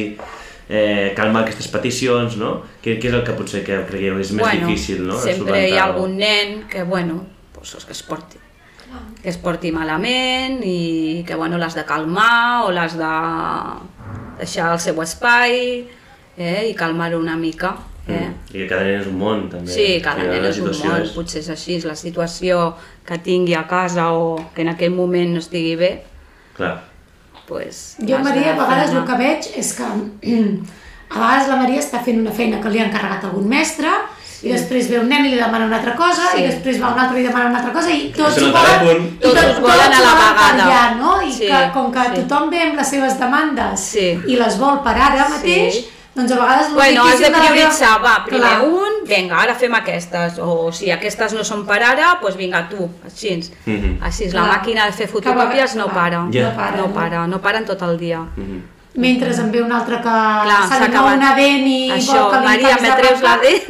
eh, 0.68 1.12
calmar 1.16 1.46
aquestes 1.46 1.70
peticions, 1.72 2.36
no? 2.40 2.58
Què, 2.84 2.98
què 3.00 3.08
és 3.10 3.16
el 3.16 3.24
que 3.24 3.36
potser 3.38 3.64
que 3.64 3.80
creieu 3.88 4.20
és 4.20 4.34
més 4.36 4.60
difícil, 4.60 5.06
no? 5.06 5.16
de 5.16 5.34
sempre 5.34 5.66
hi 5.68 5.76
ha 5.78 5.88
algun 5.90 6.16
nen 6.20 6.62
que, 6.68 6.84
bueno, 6.84 7.22
pues, 7.56 7.76
que 7.84 7.96
es 7.96 8.02
porti 8.02 8.42
que 9.22 9.30
es 9.30 9.38
porti 9.38 9.70
malament 9.72 10.58
i 10.66 11.22
que 11.26 11.36
bueno, 11.38 11.56
l'has 11.56 11.76
de 11.78 11.84
calmar 11.88 12.66
o 12.66 12.72
l'has 12.74 12.96
de 12.98 13.12
deixar 14.40 14.72
el 14.74 14.80
seu 14.82 14.98
espai 15.04 15.54
eh, 16.36 16.68
i 16.68 16.74
calmar-ho 16.74 17.20
una 17.20 17.36
mica. 17.38 17.76
Eh? 18.08 18.12
Mm. 18.28 18.34
I 18.52 18.58
que 18.58 18.66
cada 18.68 18.82
nen 18.84 19.00
és 19.00 19.06
un 19.06 19.18
món, 19.18 19.48
també. 19.50 19.70
Sí, 19.72 20.00
cada 20.02 20.24
nen 20.26 20.44
és 20.44 20.58
un 20.58 20.70
món, 20.74 21.04
potser 21.14 21.40
és 21.40 21.48
així, 21.54 21.80
la 21.86 21.94
situació 21.96 22.74
que 23.06 23.18
tingui 23.18 23.54
a 23.54 23.66
casa 23.66 24.10
o 24.12 24.36
que 24.54 24.62
en 24.62 24.68
aquell 24.74 24.90
moment 24.94 25.30
no 25.32 25.38
estigui 25.38 25.76
bé, 25.76 25.92
Clar. 26.56 26.82
pues, 27.46 27.96
Jo, 28.00 28.18
Maria, 28.18 28.52
a 28.54 28.58
vegades 28.58 28.90
el 28.92 29.04
que 29.06 29.16
veig 29.18 29.46
és 29.56 29.72
que 29.78 29.84
a 31.12 31.18
vegades 31.18 31.48
la 31.48 31.56
Maria 31.62 31.80
està 31.80 32.02
fent 32.04 32.20
una 32.20 32.32
feina 32.32 32.60
que 32.60 32.68
li 32.72 32.78
ha 32.80 32.86
encarregat 32.88 33.24
algun 33.28 33.46
mestre 33.48 33.88
i 34.42 34.50
després 34.50 34.88
ve 34.90 34.98
un 34.98 35.06
nen 35.08 35.24
i 35.24 35.30
li 35.30 35.38
demana 35.38 35.66
una 35.68 35.76
altra 35.78 35.94
cosa 35.94 36.32
Sí. 36.32 36.42
i 36.42 36.46
després 36.48 36.80
va 36.82 36.92
un 36.92 36.98
altre 36.98 37.18
i 37.20 37.22
li 37.22 37.28
demana 37.28 37.50
una 37.52 37.60
altra 37.60 37.72
cosa 37.72 37.90
i 37.94 38.10
tots 38.16 38.38
ho 38.42 38.48
volen, 38.50 39.04
i 39.06 39.22
Tots 39.22 39.40
tot- 39.40 39.60
volen 39.62 39.92
a 39.94 40.00
la 40.02 40.14
vegada. 40.18 40.64
allà, 40.66 40.96
no? 40.98 41.20
I 41.22 41.30
Sí, 41.32 41.46
que 41.46 41.70
com 41.72 41.92
que 41.92 42.02
sí. 42.08 42.22
tothom 42.22 42.50
ve 42.50 42.62
amb 42.62 42.74
les 42.80 42.88
seves 42.90 43.18
demandes 43.20 43.80
Sí. 43.80 44.18
i 44.26 44.36
les 44.36 44.58
vol 44.58 44.82
per 44.82 44.96
ara 44.98 45.28
mateix, 45.28 45.74
Sí. 45.74 45.88
Doncs 46.14 46.32
a 46.32 46.36
vegades 46.36 46.72
Bueno, 46.74 47.04
has 47.06 47.18
de 47.20 47.30
prioritzar, 47.30 48.00
va, 48.04 48.24
primer 48.26 48.58
Clar. 48.58 48.64
un, 48.64 48.92
vinga, 49.08 49.40
ara 49.42 49.54
fem 49.54 49.72
aquestes, 49.74 50.38
o 50.38 50.70
si 50.72 50.90
aquestes 50.92 51.32
no 51.32 51.42
són 51.44 51.64
per 51.66 51.82
ara, 51.82 52.18
doncs 52.20 52.36
vinga, 52.36 52.68
tu, 52.68 52.88
així. 53.06 53.40
Mhm. 53.66 53.98
Així, 54.02 54.26
la 54.30 54.44
Clar. 54.44 54.58
màquina 54.58 54.84
de 54.86 54.92
fer 54.92 55.08
fotocòpies 55.08 55.74
no 55.76 55.86
para, 55.88 56.26
Ja. 56.30 56.50
no 56.50 56.56
para, 56.56 56.76
no 56.76 56.86
no. 56.88 56.92
para, 56.94 57.26
no 57.26 57.38
paren 57.40 57.64
tot 57.64 57.80
el 57.82 57.96
dia. 57.98 58.18
Mhm. 58.36 58.62
Mentre 58.94 59.30
en 59.34 59.50
ve 59.50 59.62
un 59.62 59.72
altre 59.72 59.96
que 59.96 60.02
Clar, 60.02 60.62
se 60.68 60.68
s'ha 60.68 60.86
li 60.86 60.94
mou 60.94 61.06
una 61.16 61.34
dent 61.34 61.66
i 61.66 61.90
Això, 61.92 62.12
vol 62.12 62.30
que 62.30 62.38
li 62.40 62.44
Maria, 62.44 62.76
me 62.82 62.88
de 62.90 62.96
treus 63.00 63.20
la 63.22 63.38
dent. 63.38 63.62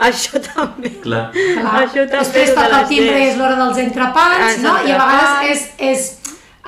Això 0.00 0.38
també. 0.40 0.88
Clar. 1.02 1.30
Clar. 1.32 1.82
Això 1.82 2.06
també 2.08 2.18
Després 2.18 2.48
és 2.48 2.54
de 2.54 2.62
toca 2.62 2.80
el 2.80 2.86
timbre, 2.88 3.12
dents. 3.14 3.32
és 3.32 3.36
l'hora 3.38 3.54
dels 3.56 3.78
entrepans, 3.78 4.58
no? 4.62 4.72
I 4.86 4.90
a 4.92 4.98
vegades 5.02 5.50
és, 5.50 5.68
és 5.78 6.17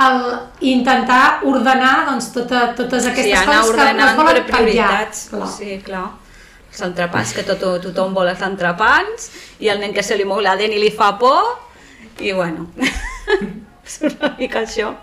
el 0.00 0.20
intentar 0.72 1.40
ordenar 1.44 2.06
doncs, 2.08 2.30
tota, 2.34 2.70
totes 2.76 3.06
aquestes 3.10 3.38
sí, 3.38 3.46
coses 3.46 3.72
que 3.76 3.88
es 3.90 4.16
volen 4.16 4.40
per 4.40 4.44
prioritats. 4.48 5.26
Clar. 5.32 5.48
Sí, 5.52 5.78
clar. 5.84 6.06
Els 6.70 6.82
entrepans, 6.86 7.32
que 7.34 7.44
tot, 7.44 7.64
tothom 7.82 8.14
vol 8.14 8.30
els 8.30 8.42
entrepans, 8.46 9.30
i 9.58 9.68
el 9.72 9.80
nen 9.82 9.94
que 9.96 10.04
se 10.06 10.16
li 10.16 10.24
mou 10.28 10.40
la 10.40 10.54
dent 10.58 10.72
i 10.72 10.78
li 10.80 10.92
fa 10.94 11.12
por, 11.18 11.56
i 12.22 12.32
bueno, 12.36 12.68
és 13.86 13.98
una 14.06 14.32
mica 14.38 14.62
això. 14.62 14.94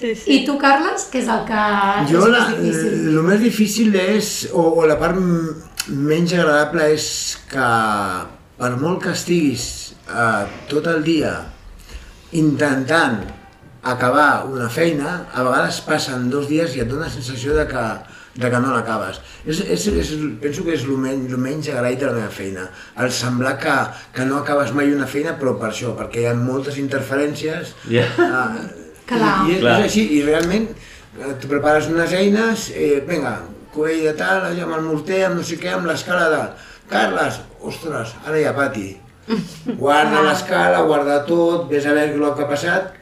Sí, 0.00 0.14
sí. 0.16 0.34
I 0.34 0.44
tu, 0.46 0.56
Carles, 0.58 1.06
què 1.12 1.20
és 1.20 1.28
el 1.28 1.42
que 1.48 1.64
Jo 2.08 2.24
és 2.24 2.30
la, 2.32 2.44
més 2.48 2.54
difícil? 2.56 3.08
el 3.12 3.24
més 3.26 3.42
difícil 3.44 3.98
és, 4.00 4.30
o, 4.56 4.64
o 4.80 4.86
la 4.88 4.96
part 5.00 5.20
menys 5.90 6.32
agradable 6.36 6.86
és 6.94 7.08
que 7.50 7.66
per 8.60 8.70
molt 8.80 9.02
que 9.04 9.12
estiguis 9.12 9.66
eh, 10.08 10.46
tot 10.72 10.88
el 10.88 11.04
dia 11.04 11.34
intentant 12.36 13.20
acabar 13.82 14.44
una 14.46 14.68
feina, 14.68 15.26
a 15.32 15.44
vegades 15.46 15.80
passen 15.86 16.28
dos 16.30 16.48
dies 16.50 16.74
i 16.76 16.82
et 16.84 16.88
dona 16.90 17.06
la 17.08 17.12
sensació 17.12 17.54
de 17.56 17.66
que, 17.70 17.84
de 18.40 18.50
que 18.52 18.60
no 18.60 18.74
l'acabes. 18.74 19.20
És, 19.44 19.62
és, 19.64 19.86
és, 20.02 20.12
penso 20.42 20.64
que 20.66 20.74
és 20.76 20.84
el 20.84 21.00
menys, 21.00 21.30
el 21.32 21.40
menys 21.40 21.70
agraït 21.72 22.02
de 22.02 22.10
la 22.10 22.18
meva 22.18 22.34
feina, 22.34 22.68
el 23.00 23.12
semblar 23.14 23.56
que, 23.62 23.76
que 24.16 24.26
no 24.28 24.40
acabes 24.40 24.74
mai 24.76 24.92
una 24.92 25.08
feina, 25.08 25.36
però 25.40 25.56
per 25.60 25.70
això, 25.70 25.94
perquè 25.98 26.24
hi 26.24 26.30
ha 26.30 26.36
moltes 26.36 26.78
interferències, 26.82 27.74
Ja. 27.90 28.06
Ah, 28.20 28.52
Clar. 29.10 29.30
I, 29.48 29.50
i 29.50 29.56
és, 29.56 29.64
és 29.64 29.86
així, 29.88 30.02
i 30.18 30.20
realment 30.22 30.68
eh, 30.70 31.32
tu 31.40 31.48
prepares 31.50 31.88
unes 31.90 32.12
eines, 32.14 32.68
eh, 32.76 33.00
vinga, 33.08 33.40
cubell 33.74 34.04
de 34.06 34.12
tal, 34.18 34.44
allà 34.46 34.66
amb 34.66 34.76
el 34.76 34.86
morter, 34.86 35.24
amb 35.26 35.40
no 35.40 35.46
sé 35.46 35.58
què, 35.60 35.72
amb 35.74 35.88
l'escala 35.90 36.28
de... 36.32 36.42
Carles, 36.90 37.36
ostres, 37.62 38.16
ara 38.26 38.38
hi 38.38 38.46
ha 38.48 38.54
pati. 38.54 38.88
Guarda 39.82 40.24
l'escala, 40.26 40.80
guarda 40.88 41.20
tot, 41.26 41.68
vés 41.70 41.84
a 41.86 41.92
veure 41.94 42.18
el 42.18 42.32
que 42.34 42.42
ha 42.42 42.48
passat, 42.50 42.96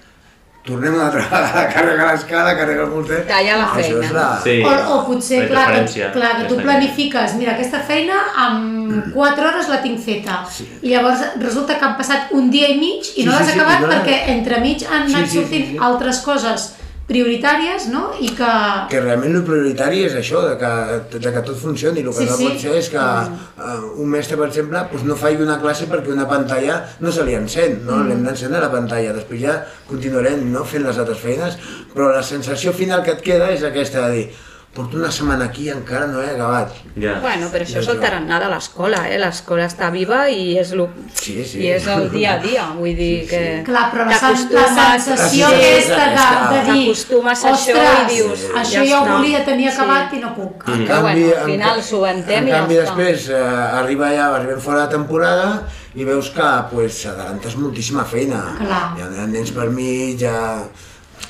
tornem 0.69 0.95
una 0.95 1.07
altra 1.09 1.23
vegada 1.25 1.61
a 1.63 1.67
carregar 1.73 2.07
l'escala, 2.13 2.55
carregar 2.59 2.85
el 2.87 2.93
morter. 2.95 3.21
Tallar 3.29 3.57
la 3.59 3.69
Això 3.73 3.97
és 3.99 4.07
feina. 4.07 4.13
la... 4.19 4.27
Sí. 4.45 4.57
O, 4.63 4.73
o 4.95 4.99
potser, 5.09 5.41
La 5.43 5.49
clar, 5.51 5.67
que, 5.89 6.09
clar, 6.15 6.33
que 6.39 6.49
tu 6.53 6.61
planifiques, 6.63 7.35
mira, 7.41 7.55
aquesta 7.57 7.81
feina 7.89 8.19
en 8.47 9.13
4 9.15 9.49
hores 9.51 9.69
la 9.73 9.81
tinc 9.83 9.99
feta. 10.05 10.43
I 10.83 10.95
llavors 10.95 11.25
resulta 11.43 11.79
que 11.79 11.85
han 11.89 11.97
passat 11.99 12.33
un 12.39 12.51
dia 12.55 12.69
i 12.73 12.79
mig 12.81 13.03
i 13.17 13.23
Sí, 13.23 13.27
no 13.27 13.33
sí, 13.33 13.39
l'has 13.39 13.53
sí, 13.53 13.59
acabat 13.59 13.81
i 13.81 13.87
no 13.87 13.93
perquè 13.97 14.19
entremig 14.37 14.85
han 14.89 15.09
Sí, 15.09 15.15
anat 15.15 15.27
sí, 15.27 15.33
sí, 15.33 15.39
sortint 15.43 15.71
sí. 15.73 15.79
altres 15.91 16.21
coses 16.25 16.69
prioritàries, 17.09 17.87
no? 17.89 18.11
I 18.21 18.29
que... 18.37 18.49
que 18.93 19.01
realment 19.01 19.39
el 19.39 19.45
prioritari 19.47 20.03
és 20.05 20.17
això, 20.19 20.43
de 20.45 20.57
que, 20.61 20.73
de 21.17 21.33
que 21.33 21.43
tot 21.47 21.57
funcioni. 21.57 22.03
El 22.05 22.11
que 22.13 22.27
Sí, 22.27 22.27
no 22.29 22.37
sí. 22.37 22.49
pot 22.49 22.61
ser 22.61 22.75
és 22.77 22.91
que 22.93 23.05
uh, 23.05 23.87
un 23.97 24.11
mestre, 24.13 24.37
per 24.37 24.51
exemple, 24.51 24.83
doncs 24.93 25.07
no 25.09 25.17
faci 25.17 25.41
una 25.45 25.57
classe 25.63 25.89
perquè 25.89 26.13
una 26.13 26.29
pantalla 26.29 26.83
no 27.01 27.13
se 27.15 27.25
li 27.25 27.37
encén, 27.39 27.81
no? 27.87 27.97
Mm. 27.97 28.11
l'hem 28.11 28.29
d'encendre 28.29 28.61
la 28.61 28.73
pantalla, 28.75 29.17
després 29.17 29.41
ja 29.41 29.57
continuarem 29.89 30.45
no? 30.53 30.67
fent 30.69 30.85
les 30.85 31.01
altres 31.01 31.25
feines, 31.25 31.57
però 31.95 32.13
la 32.13 32.23
sensació 32.23 32.77
final 32.77 33.03
que 33.07 33.17
et 33.17 33.25
queda 33.25 33.49
és 33.57 33.65
aquesta 33.65 34.05
de 34.07 34.13
dir 34.19 34.29
porto 34.75 34.97
una 34.97 35.09
setmana 35.11 35.47
aquí 35.49 35.65
i 35.67 35.71
encara 35.73 36.07
no 36.07 36.21
he 36.23 36.29
acabat. 36.31 36.75
Ja. 36.95 37.17
Bueno, 37.23 37.49
però 37.51 37.65
això 37.65 37.81
és 37.81 37.87
Ja, 37.89 37.93
el 37.95 37.99
ja. 37.99 38.03
tarannà 38.05 38.37
de 38.39 38.49
l'escola, 38.53 39.01
eh? 39.11 39.17
L'escola 39.19 39.65
està 39.67 39.89
viva 39.91 40.19
i 40.31 40.59
és, 40.61 40.71
lo... 40.79 40.85
Sí, 41.19 41.43
sí. 41.45 41.59
i 41.65 41.71
és 41.73 41.87
el 41.91 42.07
dia 42.13 42.35
a 42.37 42.39
dia, 42.43 42.67
vull 42.77 42.95
dir 42.95 43.27
que... 43.27 43.41
Clar, 43.67 43.89
però 43.91 44.05
la, 44.07 44.13
la 44.13 44.99
sensació 45.01 45.49
Sí, 45.49 45.57
aquesta 45.57 46.05
de, 46.13 46.27
de 46.53 46.61
dir 46.69 46.85
T'acostumes 46.85 47.43
a 47.45 47.51
això 47.51 47.75
ostres, 47.75 47.99
i 48.05 48.15
dius, 48.15 48.45
això 48.61 48.85
ja 48.85 48.85
ja 48.93 49.01
ho 49.01 49.03
està." 49.03 49.17
volia 49.17 49.41
tenir 49.49 49.67
Sí. 49.71 49.75
acabat 49.75 50.13
i 50.15 50.21
no 50.23 50.35
puc. 50.37 50.69
En 50.69 50.85
Però 50.87 51.01
bueno, 51.09 51.27
al 51.27 51.41
en 51.49 51.51
final 51.57 51.83
s'ho 51.83 52.01
ventem 52.05 52.39
en 52.45 52.49
i 52.49 52.53
ja 52.53 52.61
canvi, 52.61 52.77
està. 52.77 52.85
després 52.95 53.29
eh, 53.31 53.43
arriba 53.81 54.13
ja, 54.15 54.29
arribem 54.37 54.61
fora 54.61 54.85
de 54.87 54.93
temporada 54.95 55.49
i 55.95 56.05
veus 56.05 56.29
que 56.31 56.51
pues, 56.71 57.01
adelantes 57.07 57.57
moltíssima 57.57 58.05
feina. 58.05 58.45
Clar. 58.61 58.85
Hi 58.99 59.03
ha 59.03 59.27
nens 59.27 59.51
per 59.51 59.71
mig, 59.71 60.21
ja... 60.23 60.69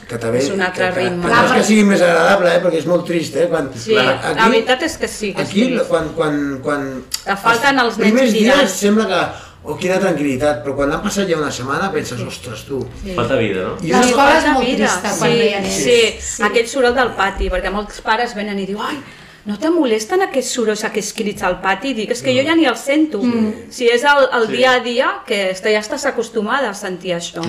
que 0.09 0.19
també... 0.21 0.39
És 0.41 0.49
un 0.55 0.63
altre 0.65 0.87
que, 0.89 1.01
ritme. 1.03 1.27
Que, 1.29 1.35
no 1.35 1.43
és 1.45 1.53
que 1.59 1.65
sigui 1.69 1.83
més 1.85 2.01
agradable, 2.05 2.55
eh, 2.55 2.63
perquè 2.65 2.79
és 2.81 2.87
molt 2.89 3.05
trist, 3.09 3.37
eh? 3.37 3.47
Quan, 3.51 3.69
Sí, 3.77 3.93
la 3.99 4.15
veritat 4.49 4.83
és 4.87 4.97
que 5.01 5.09
sí, 5.09 5.35
que 5.37 5.43
és 5.45 5.51
aquí, 5.51 5.67
trist. 5.69 5.89
quan, 5.91 6.09
quan, 6.17 6.39
quan... 6.65 6.89
Que 7.27 7.37
falten 7.45 7.79
els 7.85 7.99
nens 7.99 8.07
primers 8.09 8.33
cridant. 8.33 8.63
dies 8.65 8.79
sembla 8.87 9.07
que... 9.13 9.21
Oh, 9.69 9.75
quina 9.77 9.99
tranquil·litat, 10.01 10.63
però 10.65 10.73
quan 10.79 10.93
han 10.95 11.01
passat 11.05 11.27
ja 11.29 11.37
una 11.37 11.51
setmana 11.53 11.91
penses, 11.93 12.21
ostres, 12.25 12.63
tu... 12.65 12.79
Falta 13.17 13.37
vida, 13.37 13.67
no? 13.67 13.73
I 13.85 13.91
L'escola 13.93 14.37
és 14.39 14.47
molt 14.55 14.65
vida. 14.65 14.87
trista 14.87 15.11
quan 15.19 15.33
sí, 15.33 15.37
no 15.37 15.45
hi 15.45 15.53
ha 15.53 15.61
nens. 15.61 15.81
Sí, 15.83 15.97
Sí. 16.25 16.43
aquell 16.47 16.69
soroll 16.71 16.95
del 16.97 17.11
pati, 17.19 17.51
perquè 17.53 17.73
molts 17.75 18.01
pares 18.07 18.33
venen 18.39 18.59
i 18.63 18.65
diuen 18.71 18.87
ai, 18.87 19.03
no 19.49 19.57
te 19.59 19.71
molesten 19.73 20.21
aquests 20.27 20.51
sorolls, 20.59 20.83
aquests 20.85 21.15
crits 21.17 21.43
al 21.47 21.55
pati? 21.65 21.95
Dic, 21.97 22.11
és 22.13 22.21
que 22.23 22.35
jo 22.37 22.43
ja 22.45 22.55
ni 22.59 22.67
els 22.69 22.83
sento. 22.85 23.23
Mm. 23.25 23.71
Si 23.73 23.87
és 23.89 24.03
el, 24.05 24.27
el 24.37 24.47
Sí. 24.47 24.57
dia 24.59 24.73
a 24.77 24.81
dia, 24.85 25.07
que 25.27 25.51
està- 25.55 25.73
ja 25.73 25.81
estàs 25.81 26.05
acostumada 26.11 26.69
a 26.71 26.75
sentir 26.75 27.15
això. 27.17 27.41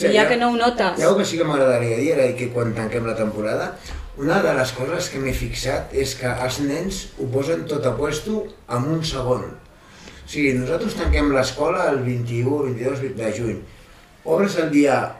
I 0.00 0.10
ja 0.16 0.26
que 0.28 0.36
no 0.36 0.50
ho 0.50 0.56
notes. 0.56 0.98
Ha 1.00 1.08
una 1.08 1.18
que 1.18 1.24
sí 1.24 1.38
que 1.38 1.44
m'agradaria 1.44 1.96
dir, 1.96 2.10
era 2.18 2.26
que 2.36 2.48
quan 2.50 2.74
tanquem 2.74 3.06
la 3.06 3.14
temporada, 3.14 3.76
una 4.18 4.42
de 4.42 4.54
les 4.54 4.72
coses 4.72 5.08
que 5.12 5.18
m'he 5.20 5.32
fixat 5.32 5.94
és 5.94 6.14
que 6.16 6.26
els 6.26 6.58
nens 6.60 7.08
ho 7.20 7.26
posen 7.30 7.64
tot 7.66 7.84
a 7.86 7.94
puesto 7.96 8.46
en 8.68 8.82
un 8.96 9.04
segon. 9.04 9.44
O 10.26 10.28
sigui, 10.28 10.52
nosaltres 10.58 10.94
tanquem 10.98 11.30
l'escola 11.32 11.86
el 11.92 11.98
21, 12.02 12.64
22 12.64 13.00
de 13.16 13.32
juny. 13.38 13.60
Obres 14.24 14.56
el 14.58 14.70
dia 14.72 15.12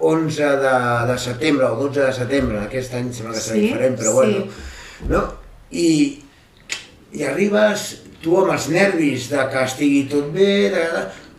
11 0.00 0.42
de, 0.42 1.06
de 1.12 1.18
setembre 1.18 1.64
o 1.66 1.76
12 1.76 2.00
de 2.02 2.12
setembre, 2.12 2.58
aquest 2.60 2.92
any 2.92 3.12
sembla 3.14 3.32
que 3.32 3.40
serà 3.40 3.54
Sí, 3.54 3.60
diferent, 3.70 3.96
però 3.96 4.10
sí. 4.10 4.12
bueno. 4.12 4.44
No? 5.08 5.31
I, 5.72 5.90
I 7.16 7.24
arribes 7.28 7.88
tu 8.22 8.36
amb 8.38 8.52
els 8.54 8.68
nervis 8.70 9.28
de 9.32 9.42
que 9.50 9.62
estigui 9.66 10.04
tot 10.10 10.28
bé, 10.34 10.70
de, 10.74 10.84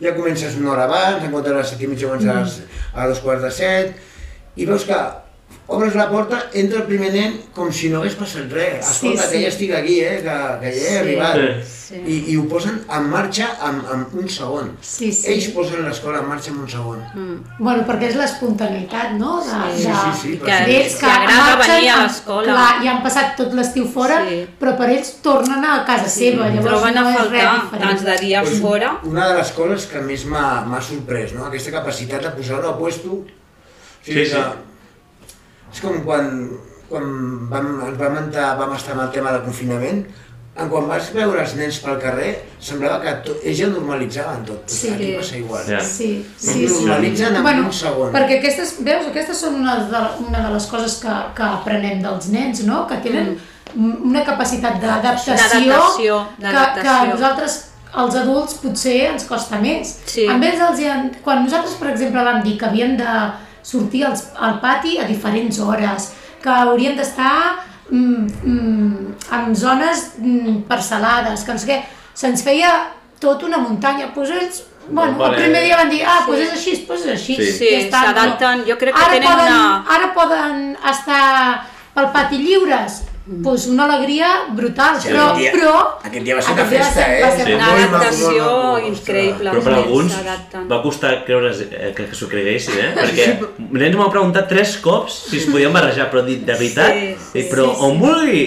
ja 0.02 0.12
comences 0.16 0.56
una 0.60 0.72
hora 0.74 0.84
abans, 0.88 1.22
en 1.24 1.30
comptes 1.32 1.52
de 1.52 1.58
les 1.58 1.68
set 1.72 1.80
i 1.82 1.86
mitja 1.90 2.08
comences 2.10 2.30
a 2.34 2.40
les- 2.42 2.60
a 2.94 3.06
dos 3.08 3.20
quarts 3.24 3.42
de 3.46 3.50
set, 3.54 3.94
i 4.56 4.66
veus 4.68 4.84
que 4.84 4.98
obres 5.66 5.94
la 5.94 6.10
porta, 6.10 6.50
entra 6.52 6.80
el 6.82 6.84
primer 6.86 7.10
nen 7.14 7.38
com 7.54 7.70
si 7.72 7.88
no 7.88 8.00
hagués 8.02 8.14
passat 8.18 8.50
res. 8.52 8.84
Sí, 8.84 9.08
Escolta, 9.14 9.22
sí. 9.22 9.30
que 9.32 9.42
ja 9.42 9.48
estic 9.48 9.70
aquí, 9.74 10.00
eh? 10.04 10.18
que, 10.22 10.34
que 10.60 10.72
ja 10.72 10.82
he 10.82 10.90
Sí. 10.90 10.96
arribat. 10.98 11.64
Sí. 11.64 11.96
I, 12.06 12.16
I 12.32 12.36
ho 12.40 12.44
posen 12.48 12.78
en 12.90 13.08
marxa 13.10 13.46
en, 13.68 13.76
en 13.92 14.04
un 14.18 14.28
segon. 14.28 14.70
Sí, 14.80 15.12
sí. 15.12 15.28
Ells 15.32 15.48
posen 15.54 15.84
l'escola 15.84 16.20
en 16.20 16.28
marxa 16.28 16.50
en 16.50 16.58
un 16.58 16.68
segon. 16.68 17.02
Bueno, 17.58 17.84
perquè 17.86 18.08
és 18.10 18.16
l'espontaneïtat, 18.16 19.12
no? 19.20 19.36
De, 19.44 19.52
Sí, 19.76 19.84
de, 19.86 19.94
sí, 19.94 20.20
sí, 20.22 20.32
Que 20.38 20.50
però 20.50 20.66
d'ells 20.66 20.94
els 20.94 21.02
agrada 21.04 21.56
marxen 21.56 21.74
venir 21.76 21.90
a 21.92 21.98
l'escola. 22.02 22.46
Clar, 22.48 22.82
ja 22.84 22.90
han 22.94 23.02
passat 23.04 23.36
tot 23.36 23.54
l'estiu 23.54 23.86
fora, 23.86 24.20
Sí. 24.28 24.40
però 24.60 24.76
per 24.80 24.90
ells 24.90 25.12
tornen 25.22 25.64
a 25.64 25.84
casa 25.86 26.08
seva, 26.08 26.48
llavors 26.48 26.66
Troben 26.66 26.94
no 26.94 27.06
a 27.08 27.14
faltar 27.14 27.78
tants 27.78 28.04
de 28.04 28.18
dies 28.20 28.48
Pues, 28.48 28.60
fora. 28.60 28.98
Una 29.04 29.28
de 29.28 29.34
les 29.38 29.52
coses 29.52 29.86
que 29.86 30.00
més 30.00 30.24
m'ha 30.26 30.64
m'ha 30.66 30.80
sorprès, 30.82 31.32
no? 31.34 31.44
aquesta 31.46 31.70
capacitat 31.70 32.22
de 32.22 32.30
posar-ho 32.36 32.68
a 32.70 32.78
puesto. 32.78 33.10
O 33.12 33.24
sigui 34.04 34.24
Sí, 34.24 34.30
sí. 34.30 34.36
que 34.36 34.73
És 35.74 35.82
com 35.82 36.04
quan, 36.06 36.28
quan 36.86 37.08
vam, 37.50 37.72
ens 37.88 37.98
vam, 37.98 38.20
entrar, 38.20 38.52
vam 38.60 38.76
estar 38.76 38.94
amb 38.94 39.08
el 39.08 39.10
tema 39.16 39.32
del 39.34 39.42
confinament, 39.48 40.04
en 40.54 40.68
quan 40.70 40.84
vas 40.86 41.08
veure 41.10 41.40
els 41.42 41.56
nens 41.58 41.80
pel 41.82 41.96
carrer, 42.02 42.28
semblava 42.62 43.00
que 43.02 43.14
tot, 43.26 43.40
ells 43.42 43.58
ja 43.58 43.66
normalitzaven 43.72 44.44
tot. 44.46 44.70
Sí. 44.70 44.92
Aquí 44.94 45.08
passa 45.18 45.40
igual. 45.40 45.64
Ja. 45.66 45.80
Sí, 45.82 46.10
No 46.22 46.52
sí, 46.52 46.68
sí. 46.68 46.76
normalitzen 46.76 47.40
en 47.40 47.64
un 47.64 47.72
segon. 47.74 48.12
Perquè 48.14 48.38
aquestes, 48.38 48.76
veus, 48.86 49.08
aquestes 49.10 49.42
són 49.42 49.58
una 49.64 49.74
de, 49.90 50.02
una 50.22 50.44
de 50.46 50.52
les 50.54 50.68
coses 50.70 51.00
que, 51.02 51.16
que 51.34 51.50
aprenem 51.58 52.04
dels 52.04 52.30
nens, 52.30 52.62
no? 52.68 52.84
Que 52.86 53.00
tenen 53.02 53.32
mm. 53.74 53.96
una 54.12 54.22
capacitat 54.28 54.78
d'adaptació 54.78 56.20
que, 56.38 56.66
que 56.78 56.92
a 56.92 57.00
nosaltres, 57.10 57.58
els 58.04 58.20
adults, 58.22 58.60
potser 58.62 59.00
ens 59.08 59.26
costa 59.26 59.58
més. 59.58 59.96
Sí. 60.06 60.28
Amb 60.30 60.46
ells 60.46 60.62
els. 60.68 61.18
Quan 61.26 61.42
nosaltres, 61.42 61.74
per 61.82 61.90
exemple, 61.96 62.22
vam 62.30 62.46
dir 62.46 62.54
que 62.62 62.70
havien 62.70 62.94
de 63.00 63.18
sortir 63.64 64.04
als, 64.06 64.26
al 64.36 64.58
pati 64.60 64.98
a 65.00 65.06
diferents 65.08 65.58
hores, 65.64 66.10
que 66.44 66.52
haurien 66.52 66.96
d'estar 66.98 67.64
mm, 67.88 68.26
mm, 68.44 69.14
en 69.32 69.56
zones 69.56 70.10
mm, 70.18 70.58
parcel·lades, 70.68 71.44
que 71.46 71.56
no 71.56 71.62
sé 71.62 71.70
què, 71.72 71.78
se'ns 72.14 72.44
feia 72.44 72.70
tot 73.20 73.42
una 73.48 73.58
muntanya. 73.62 74.10
Doncs 74.12 74.14
pues 74.14 74.30
ells, 74.36 74.62
bueno, 74.90 75.16
Vale. 75.16 75.38
el 75.38 75.42
primer 75.46 75.62
dia 75.64 75.78
van 75.80 75.88
dir, 75.90 76.02
ah, 76.04 76.20
doncs 76.20 76.28
pues 76.28 76.40
és 76.44 76.52
així, 76.58 76.74
doncs 76.76 76.86
pues 76.90 77.06
és 77.06 77.12
així. 77.14 77.36
Sí. 77.40 77.52
Sí, 77.58 77.72
s'adapten, 77.90 78.66
jo 78.68 78.76
crec 78.76 78.94
que 78.94 79.04
ara 79.06 79.16
tenen 79.16 79.30
poden, 79.32 79.52
una- 79.54 79.96
Ara 79.96 80.12
poden 80.14 80.62
estar 80.92 81.24
pel 81.94 82.10
pati 82.12 82.38
lliures, 82.44 83.00
doncs 83.00 83.13
pues 83.42 83.66
una 83.66 83.86
alegria 83.86 84.26
brutal, 84.52 85.00
Sí, 85.00 85.08
però, 85.08 85.34
dia- 85.36 85.50
però... 85.52 85.98
aquest 86.04 86.24
dia 86.26 86.34
va 86.36 86.42
ser 86.44 86.52
una 86.52 86.64
festa, 86.68 87.04
eh? 87.08 87.22
va 87.22 87.30
ser 87.32 87.46
Sí. 87.46 87.54
Una 87.54 87.68
adaptació 87.72 88.48
increïble. 88.88 89.50
Però 89.54 89.62
per 89.64 89.72
alguns 89.78 90.16
va 90.70 90.82
costar 90.82 91.12
creure's, 91.24 91.62
eh, 91.70 91.92
que, 91.96 92.04
que 92.10 92.14
s'ho 92.18 92.28
creguessin, 92.28 92.76
eh? 92.82 92.90
Perquè 92.98 93.26
nens 93.80 93.96
m'ho 93.96 94.10
preguntat 94.12 94.48
tres 94.52 94.76
cops 94.84 95.16
si 95.30 95.38
es 95.40 95.48
podien 95.48 95.72
barrejar, 95.72 96.10
però 96.12 96.24
dic, 96.26 96.44
de 96.44 96.52
veritat? 96.52 96.92
Sí, 96.92 97.16
sí, 97.32 97.46
però 97.50 97.70
sí, 97.70 97.74
sí. 97.80 97.88
on 97.88 97.98
vulgui? 98.04 98.44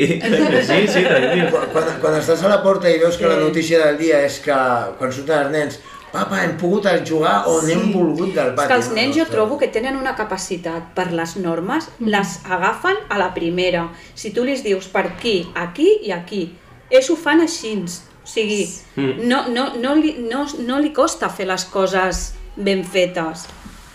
Sí, 0.70 0.80
sí, 0.94 1.04
tranquil. 1.10 1.46
Quan, 1.52 1.68
quan, 1.74 1.92
quan 2.06 2.20
estàs 2.22 2.44
a 2.46 2.54
la 2.54 2.62
porta 2.62 2.90
i 2.94 3.00
veus 3.02 3.18
que 3.18 3.28
la 3.28 3.40
notícia 3.42 3.82
del 3.86 3.98
dia 3.98 4.22
és 4.30 4.38
que 4.46 4.58
quan 5.00 5.12
surten 5.12 5.48
els 5.48 5.52
nens 5.58 5.80
papa, 6.12 6.44
hem 6.44 6.58
pogut 6.58 6.86
jugar 7.06 7.44
on 7.48 7.66
Sí. 7.66 7.72
hem 7.74 7.92
volgut 7.94 8.34
del 8.34 8.48
És 8.50 8.54
pati. 8.56 8.68
que 8.68 8.74
els 8.76 8.88
no? 8.90 8.94
nens 8.96 9.16
jo 9.18 9.26
trobo 9.26 9.58
que 9.58 9.68
tenen 9.68 9.96
una 9.98 10.16
capacitat 10.16 10.94
per 10.94 11.12
les 11.12 11.36
normes, 11.38 11.90
les 12.00 12.40
agafen 12.46 12.96
a 13.10 13.18
la 13.18 13.34
primera. 13.34 13.90
Si 14.16 14.32
tu 14.32 14.44
li 14.44 14.56
dius 14.62 14.88
per 14.88 15.06
aquí, 15.06 15.48
aquí 15.56 16.00
i 16.04 16.12
aquí, 16.12 16.56
ells 16.90 17.10
ho 17.10 17.16
fan 17.16 17.42
així. 17.42 17.84
O 18.24 18.28
sigui, 18.30 18.68
Mm. 18.96 19.28
no, 19.28 19.48
no, 19.48 19.74
no, 19.76 19.96
li, 19.96 20.16
no, 20.30 20.46
no 20.60 20.80
li 20.80 20.92
costa 20.94 21.30
fer 21.30 21.48
les 21.48 21.64
coses 21.66 22.34
ben 22.58 22.84
fetes. 22.84 23.46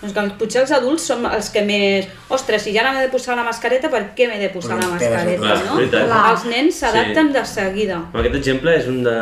Doncs 0.03 0.17
que 0.17 0.23
potser 0.41 0.65
els 0.65 0.73
adults 0.75 1.05
som 1.07 1.23
els 1.29 1.49
que 1.55 1.63
més... 1.63 2.09
Ostres, 2.35 2.65
si 2.67 2.73
ja 2.75 2.83
m'he 2.89 3.05
de 3.05 3.11
posar 3.13 3.37
la 3.39 3.45
mascareta, 3.47 3.91
per 3.93 4.01
què 4.17 4.27
m'he 4.27 4.41
de 4.41 4.49
posar 4.51 4.81
la 4.81 4.89
mascareta, 4.91 5.39
clar, 5.39 5.61
no? 5.69 5.77
Clar. 5.93 6.23
Els 6.33 6.47
nens 6.51 6.81
s'adapten 6.83 7.31
de 7.37 7.45
seguida. 7.47 8.01
Aquest 8.19 8.35
exemple 8.41 8.75
és 8.75 8.91
un 8.91 8.99
de, 9.07 9.15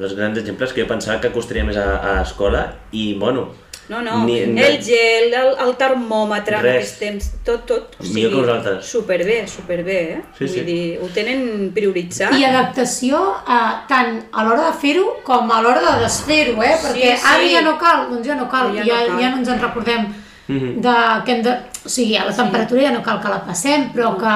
dels 0.00 0.16
grans 0.16 0.40
exemples 0.40 0.72
que 0.72 0.86
jo 0.86 0.88
pensava 0.88 1.20
que 1.20 1.34
costaria 1.36 1.66
més 1.68 1.76
a, 1.76 1.86
a 2.00 2.16
l'escola 2.22 2.64
i, 2.96 3.10
bueno, 3.20 3.50
No, 3.88 4.00
no, 4.02 4.24
Ni- 4.26 4.40
el 4.40 4.82
gel, 4.82 5.32
el, 5.32 5.52
el 5.62 5.76
termòmetre 5.78 6.56
en 6.56 6.62
Res. 6.64 6.74
aquests 6.76 6.98
temps, 6.98 7.28
tot, 7.46 7.64
tot. 7.68 7.94
O 8.00 8.04
Millor 8.12 8.32
que 8.32 8.40
nosaltres. 8.40 8.86
Superbé, 8.86 9.46
superbé, 9.46 9.98
eh? 10.14 10.22
Sí, 10.38 10.44
Vull 10.44 10.54
sí. 10.54 10.60
dir, 10.66 10.98
ho 11.00 11.06
tenen 11.14 11.70
prioritzat. 11.74 12.34
I 12.34 12.44
adaptació 12.48 13.20
eh, 13.46 13.72
tant 13.86 14.18
a 14.32 14.42
l'hora 14.44 14.66
de 14.72 14.76
fer-ho 14.82 15.06
com 15.22 15.52
a 15.54 15.60
l'hora 15.62 15.80
de 15.86 15.94
desfer-ho, 16.02 16.60
eh? 16.66 16.74
Perquè 16.82 17.12
sí. 17.16 17.26
ara 17.32 17.46
ja 17.52 17.62
no 17.62 17.76
cal, 17.78 18.08
doncs 18.10 18.26
ja 18.26 18.34
no 18.34 18.48
cal, 18.50 18.74
Ja 18.74 18.82
ja, 18.84 19.00
no 19.06 19.06
cal. 19.14 19.20
ja 19.22 19.30
no 19.30 19.36
ens 19.38 19.48
en 19.54 19.60
recordem 19.62 20.06
Mhm. 20.48 20.80
de, 20.80 20.94
que 21.24 21.32
hem 21.32 21.42
de... 21.42 21.52
O 21.84 21.88
sigui, 21.88 22.16
a 22.16 22.24
la 22.24 22.32
temperatura 22.34 22.82
ja 22.82 22.92
no 22.92 23.02
cal 23.02 23.20
que 23.20 23.28
la 23.28 23.40
passem, 23.44 23.88
però 23.94 24.12
que 24.18 24.34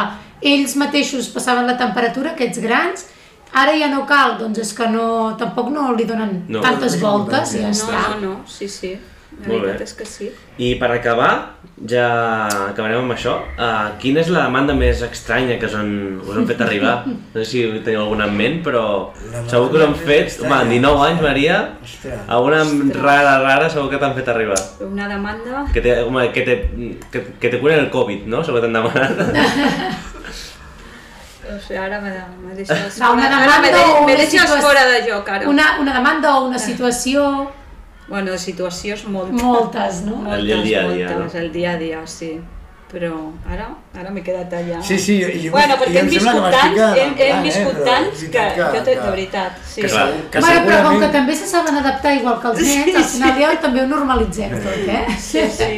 ells 0.49 0.75
mateixos 0.77 1.29
passaven 1.29 1.67
la 1.67 1.77
temperatura, 1.79 2.33
aquests 2.33 2.59
grans, 2.63 3.07
ara 3.53 3.75
ja 3.79 3.87
no 3.91 4.05
cal, 4.07 4.37
doncs 4.39 4.59
és 4.59 4.73
que 4.75 4.87
no, 4.89 5.37
tampoc 5.39 5.69
no 5.71 5.93
li 5.95 6.05
donen 6.05 6.45
No. 6.49 6.61
tantes 6.61 7.01
voltes 7.01 7.55
i 7.55 7.59
ja 7.63 7.69
No, 7.69 7.75
està. 7.75 8.03
no, 8.15 8.21
no, 8.21 8.41
sí, 8.47 8.69
sí. 8.69 8.97
La 9.40 9.49
Molt 9.49 9.62
veritat 9.62 9.79
bé. 9.79 9.85
és 9.87 9.95
que 9.97 10.05
sí. 10.05 10.29
I 10.61 10.75
per 10.81 10.90
acabar, 10.93 11.31
ja 11.88 12.07
acabarem 12.66 12.99
amb 13.05 13.14
això. 13.14 13.37
Uh, 13.55 13.93
quina 14.03 14.21
és 14.21 14.29
la 14.29 14.43
demanda 14.49 14.75
més 14.77 15.01
estranya 15.07 15.57
que 15.61 15.71
us 15.71 15.77
han, 15.79 15.93
us 16.27 16.37
han 16.37 16.49
fet 16.51 16.61
arribar? 16.66 16.97
No 17.35 17.45
sé 17.45 17.47
si 17.47 17.62
teniu 17.87 18.03
alguna 18.03 18.27
en 18.29 18.37
ment, 18.37 18.59
però 18.66 18.85
La 19.31 19.45
segur 19.49 19.71
que 19.71 19.81
us 19.81 19.87
han 19.87 19.97
fet... 19.97 20.37
Home, 20.43 20.51
amb 20.51 20.75
estranya. 20.75 20.75
19 20.75 21.07
anys, 21.07 21.25
Maria, 21.25 21.59
Ostres. 21.87 22.21
alguna 22.27 22.61
rara, 23.01 23.38
rara 23.47 23.71
segur 23.73 23.88
que 23.95 24.03
t'han 24.03 24.19
fet 24.19 24.29
arribar. 24.35 24.61
Una 24.90 25.09
demanda... 25.09 25.64
Que 25.73 25.81
te, 25.81 25.97
home, 26.03 26.29
que 26.37 26.47
te, 26.51 26.59
que, 27.11 27.27
que 27.40 27.49
te 27.55 27.62
curen 27.62 27.87
el 27.87 27.90
Covid, 27.95 28.27
no? 28.27 28.45
Segur 28.45 28.61
que 28.61 28.69
t'han 28.69 28.81
demanat. 28.83 29.99
O 31.51 31.59
sigui, 31.59 31.79
ara 31.83 32.01
me, 32.01 32.11
me 32.45 32.55
deixes... 32.55 32.99
Va, 33.01 33.11
una 33.12 33.27
ara 33.27 33.57
me, 33.62 33.71
de, 33.75 34.16
deixes 34.21 34.53
fora 34.62 34.85
de 34.87 35.01
joc, 35.09 35.29
ara. 35.29 35.49
Una, 35.51 35.73
una 35.81 35.95
demanda 35.97 36.37
o 36.37 36.45
una 36.47 36.61
situació... 36.62 37.25
Bueno, 38.11 38.37
situacions 38.38 39.05
moltes. 39.07 39.42
Moltes, 39.42 40.01
no? 40.05 40.16
Moltes, 40.16 40.40
El 40.40 40.46
dia 40.46 40.57
a 40.59 40.62
dia, 40.62 41.11
moltes, 41.14 41.35
no? 41.35 41.40
el 41.40 41.53
dia 41.53 41.70
a 41.73 41.77
dia, 41.79 42.01
sí. 42.11 42.33
Però 42.90 43.12
ara, 43.46 43.68
ara 43.94 44.11
m'he 44.11 44.18
quedat 44.27 44.51
allà. 44.59 44.81
Sí, 44.83 44.96
sí, 44.99 45.20
jo- 45.23 45.29
jo- 45.44 45.53
bueno, 45.55 45.77
perquè 45.79 46.01
em 46.01 46.09
hem 46.09 46.09
que 46.11 46.16
viscut 46.16 46.46
tants, 46.51 46.81
hem, 46.99 47.12
hem 47.14 47.37
eh, 47.37 47.42
viscut 47.44 47.77
però 47.77 47.85
tants 47.87 48.25
que, 48.25 48.31
que- 48.33 48.57
jo, 48.59 48.70
te, 48.73 48.81
que- 48.88 48.96
de 49.05 49.11
veritat, 49.12 49.61
sí. 49.62 49.85
Que 49.85 49.88
clar. 49.92 50.07
Que 50.33 50.40
bueno, 50.42 50.64
però 50.66 50.81
com 50.88 50.96
que 51.05 51.11
també 51.14 51.37
se 51.38 51.46
saben 51.46 51.77
adaptar 51.79 52.16
igual 52.16 52.40
que 52.42 52.49
els 52.51 52.64
nens, 52.66 52.96
al 52.99 53.05
final 53.12 53.38
ja 53.44 53.51
també 53.62 53.85
ho 53.85 53.87
normalitzem 53.92 54.57
tot, 54.64 54.88
eh? 54.96 55.05
Sí, 55.29 55.44
sí, 55.55 55.70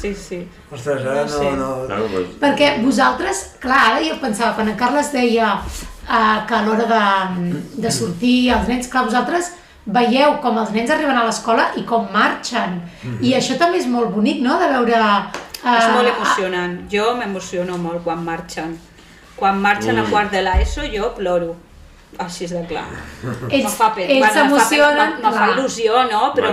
sí, 0.00 0.10
sí. 0.26 0.42
Ostres, 0.70 1.06
ara 1.08 1.24
No 1.24 1.40
no, 1.40 1.52
no, 1.56 1.70
No, 1.88 2.02
doncs, 2.12 2.36
Perquè 2.44 2.68
vosaltres, 2.84 3.40
clar, 3.64 3.80
ara 3.94 4.04
jo 4.04 4.18
pensava, 4.20 4.52
quan 4.60 4.68
en 4.68 4.76
Carles 4.76 5.08
deia 5.16 5.54
uh, 5.64 6.44
que 6.46 6.54
a 6.54 6.60
l'hora 6.68 6.84
de, 6.92 7.56
de 7.80 7.90
sortir 7.90 8.50
els 8.52 8.68
nens, 8.68 8.92
clar, 8.92 9.06
vosaltres 9.08 9.54
veieu 9.88 10.36
com 10.42 10.58
els 10.60 10.70
nens 10.76 10.90
arriben 10.92 11.16
a 11.16 11.24
l'escola 11.26 11.70
i 11.80 11.84
com 11.88 12.08
marxen. 12.12 12.80
I 13.24 13.32
això 13.38 13.56
també 13.60 13.78
és 13.80 13.86
molt 13.88 14.12
bonic, 14.14 14.42
no?, 14.44 14.58
de 14.60 14.68
veure... 14.74 14.98
Uh, 15.58 15.74
És 15.74 15.88
molt 15.90 16.08
emocionant. 16.12 16.74
Jo 16.92 17.14
m'emociono 17.18 17.78
molt 17.82 18.04
quan 18.04 18.20
marxen. 18.24 18.76
Quan 19.38 19.58
marxen 19.62 19.98
a 19.98 20.04
quart 20.10 20.30
de 20.30 20.42
l'ESO 20.44 20.84
jo 20.92 21.10
ploro. 21.16 21.56
Així 22.18 22.46
és 22.46 22.52
de 22.54 22.62
clar. 22.66 22.86
Ells, 23.50 23.74
fa 23.76 23.90
pena. 23.94 24.12
s'emocionen, 24.32 25.18
me, 25.22 25.32
fa 25.34 25.48
il·lusió, 25.52 26.04
no? 26.10 26.32
Però 26.34 26.52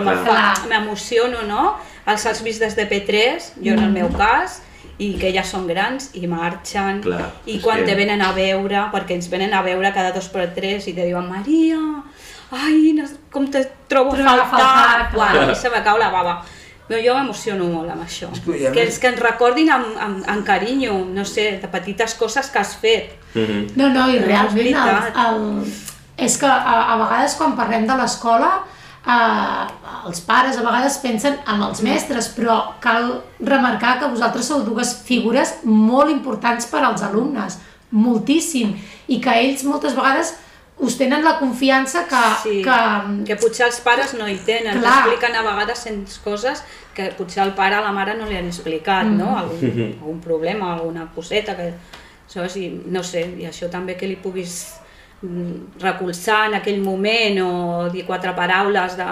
m'emociono, 0.69 1.45
no? 1.47 1.75
Els 2.05 2.25
has 2.25 2.41
vist 2.45 2.61
des 2.61 2.75
de 2.77 2.85
P3, 2.89 3.51
jo 3.63 3.73
en 3.73 3.83
el 3.87 3.91
meu 3.93 4.09
cas, 4.13 4.59
i 5.01 5.13
que 5.19 5.31
ja 5.35 5.43
són 5.43 5.65
grans 5.67 6.11
i 6.15 6.27
marxen 6.27 7.01
Clar, 7.03 7.31
i 7.45 7.59
quan 7.59 7.81
que- 7.81 7.85
te 7.89 7.95
venen 7.95 8.21
a 8.21 8.31
veure, 8.31 8.85
perquè 8.93 9.17
ens 9.17 9.29
venen 9.29 9.53
a 9.53 9.61
veure 9.61 9.91
cada 9.93 10.11
dos 10.15 10.29
per 10.29 10.53
tres 10.55 10.87
i 10.87 10.93
te 10.93 11.03
diuen 11.05 11.27
Maria, 11.27 11.79
ai, 12.51 12.93
no, 12.97 13.05
com 13.31 13.47
te 13.51 13.63
trobo 13.87 14.11
a 14.13 14.45
faltar. 14.45 15.11
Uau, 15.15 15.51
i 15.51 15.55
se 15.55 15.69
me 15.69 15.81
cau 15.83 15.97
la 15.97 16.09
bava. 16.09 16.41
Però 16.87 16.99
jo 17.01 17.15
m'emociono 17.17 17.65
molt 17.65 17.89
amb 17.89 18.03
això. 18.05 18.27
que, 18.45 18.57
i 18.59 18.67
a 18.67 18.71
Que, 18.71 18.81
més- 18.83 18.89
ens, 18.91 18.99
que 18.99 19.07
ens 19.07 19.19
recordin 19.19 19.69
amb, 19.71 19.95
amb, 19.99 20.23
amb 20.29 20.45
carinyo, 20.45 20.93
no 21.13 21.25
sé, 21.25 21.57
de 21.61 21.67
petites 21.67 22.13
coses 22.13 22.47
que 22.51 22.59
has 22.59 22.75
fet. 22.75 23.15
mhm. 23.33 23.71
No, 23.75 23.89
no, 23.89 24.07
i 24.09 24.19
No, 24.19 24.21
és 24.21 24.25
realment 24.27 24.75
el, 24.75 25.25
el, 25.25 25.73
és 26.17 26.37
que 26.37 26.45
a, 26.45 26.93
a 26.93 26.97
vegades 26.97 27.33
quan 27.35 27.55
parlem 27.57 27.87
de 27.87 27.95
l'escola 27.97 28.51
eh, 29.07 29.65
els 30.07 30.21
pares 30.21 30.57
a 30.57 30.61
vegades 30.61 30.97
pensen 31.01 31.35
en 31.47 31.61
els 31.63 31.81
mestres, 31.81 32.29
però 32.37 32.73
cal 32.79 33.23
remarcar 33.39 33.97
que 33.99 34.07
vosaltres 34.07 34.45
sou 34.45 34.61
dues 34.61 34.93
figures 35.05 35.55
molt 35.63 36.09
importants 36.11 36.65
per 36.67 36.83
als 36.85 37.01
alumnes, 37.01 37.57
moltíssim, 37.91 38.75
i 39.07 39.19
que 39.21 39.33
ells 39.41 39.63
moltes 39.63 39.95
vegades 39.95 40.35
us 40.79 40.97
tenen 40.99 41.23
la 41.23 41.37
confiança 41.39 42.05
que... 42.09 42.21
Sí, 42.43 42.55
que, 42.63 42.77
que 43.25 43.35
potser 43.39 43.65
els 43.69 43.77
pares 43.81 44.13
no 44.19 44.27
hi 44.27 44.35
tenen, 44.45 44.81
Clar. 44.81 44.95
expliquen 45.05 45.35
a 45.39 45.43
vegades 45.45 45.83
cents 45.87 46.17
coses 46.23 46.63
que 46.95 47.09
potser 47.17 47.43
al 47.43 47.53
pare 47.55 47.75
a 47.77 47.81
la 47.83 47.91
mare 47.95 48.15
no 48.17 48.27
li 48.27 48.35
han 48.35 48.47
explicat, 48.49 49.07
no? 49.07 49.31
Mm. 49.31 49.37
Algun, 49.37 49.81
algun 50.01 50.19
problema, 50.23 50.73
alguna 50.73 51.07
coseta, 51.15 51.55
que, 51.55 51.69
saps? 52.27 52.57
I, 52.59 52.69
no 52.91 53.03
sé, 53.03 53.23
i 53.39 53.47
això 53.47 53.69
també 53.71 53.95
que 53.95 54.07
li 54.07 54.15
puguis 54.19 54.75
mm, 55.21 55.79
recolzar 55.83 56.45
en 56.49 56.59
aquell 56.59 56.81
moment 56.83 57.39
o 57.43 57.51
dir 57.91 58.05
quatre 58.07 58.35
paraules, 58.35 58.97
de, 58.99 59.07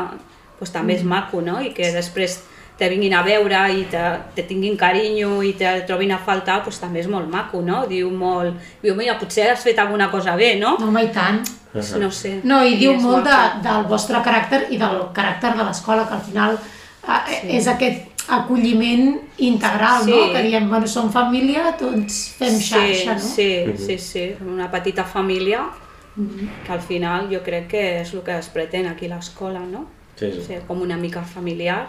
pues, 0.59 0.71
també 0.71 0.93
Mm. 0.93 0.97
és 0.97 1.03
maco, 1.03 1.41
no? 1.41 1.61
I 1.61 1.73
que 1.73 1.91
després 1.95 2.41
te 2.77 2.89
vinguin 2.89 3.13
a 3.13 3.21
veure 3.25 3.59
i 3.71 3.83
te, 3.89 4.03
te 4.35 4.45
tinguin 4.49 4.77
carinyo 4.77 5.41
i 5.45 5.53
te 5.57 5.73
trobin 5.87 6.11
a 6.11 6.19
faltar, 6.19 6.61
pues, 6.65 6.79
també 6.81 7.03
és 7.03 7.09
molt 7.09 7.29
maco, 7.29 7.61
no? 7.61 7.83
Diu 7.89 8.09
molt, 8.09 8.57
diu, 8.81 8.95
mira, 8.97 9.17
potser 9.21 9.51
has 9.51 9.65
fet 9.65 9.79
alguna 9.79 10.09
cosa 10.11 10.35
bé, 10.39 10.55
no? 10.59 10.77
no, 10.79 10.89
home, 10.89 11.05
i 11.05 11.11
tant. 11.13 11.43
No 11.73 12.09
sé. 12.13 12.39
No, 12.45 12.61
i 12.65 12.75
diu 12.77 12.93
és 12.93 13.01
molt 13.01 13.25
de, 13.25 13.37
del 13.65 13.85
vostre 13.89 14.21
caràcter 14.25 14.67
i 14.73 14.77
del 14.81 14.99
caràcter 15.13 15.55
de 15.57 15.65
l'escola, 15.65 16.05
que 16.09 16.17
al 16.17 16.25
final 16.25 16.57
eh, 16.57 17.39
és 17.57 17.69
aquest 17.69 18.27
acolliment 18.33 19.17
integral, 19.37 20.05
no? 20.07 20.19
Sí. 20.27 20.33
Que 20.33 20.43
diem, 20.47 20.67
bueno, 20.69 20.87
som 20.87 21.09
família, 21.11 21.73
tots 21.79 22.19
fem 22.37 22.59
xarxa, 22.61 23.17
no? 23.17 23.25
Sí, 23.25 23.49
sí, 23.77 23.97
sí, 23.99 24.27
una 24.45 24.69
petita 24.71 25.03
família 25.03 25.65
que 26.13 26.71
al 26.71 26.81
final 26.81 27.27
jo 27.31 27.41
crec 27.41 27.67
que 27.71 27.83
és 28.03 28.13
el 28.13 28.21
que 28.21 28.37
es 28.37 28.47
pretén 28.53 28.87
aquí 28.87 29.09
a 29.09 29.15
l'escola, 29.15 29.63
no? 29.65 29.87
Sí, 30.15 30.29
sí. 30.31 30.45
Ser 30.45 30.61
com 30.67 30.81
una 30.81 30.97
mica 30.97 31.23
familiar. 31.25 31.87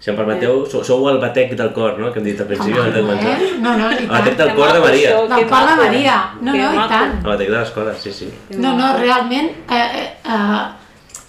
Si 0.00 0.08
em 0.10 0.16
permeteu, 0.16 0.64
sou, 0.64 0.80
sou 0.82 1.02
el 1.10 1.18
batec 1.20 1.50
del 1.58 1.72
cor, 1.76 1.98
no?, 2.00 2.10
que 2.10 2.18
hem 2.20 2.24
dit 2.24 2.40
al 2.40 2.46
principi. 2.48 2.72
Home, 2.72 2.80
abans 2.80 2.94
de 2.94 3.02
començar. 3.02 3.34
eh? 3.36 3.50
No, 3.60 3.76
no, 3.76 3.90
i 3.92 3.96
El 4.00 4.06
batec 4.08 4.36
tant. 4.36 4.48
del 4.48 4.56
cor 4.56 4.72
de 4.72 4.80
Maria. 4.80 5.10
això. 5.10 5.28
Del 5.28 5.38
que 5.38 5.46
cor 5.50 5.66
de. 5.68 5.76
Maria. 5.76 6.14
No, 6.40 6.52
no, 6.56 6.68
i 6.72 6.88
tant. 6.88 7.12
El 7.20 7.30
batec 7.34 7.48
de 7.50 7.56
l'escola, 7.58 7.94
sí, 8.00 8.12
sí. 8.12 8.28
No, 8.56 8.72
no, 8.78 8.96
realment 8.96 9.50
eh, 9.68 9.82
eh, 10.00 10.06
eh, 10.24 10.62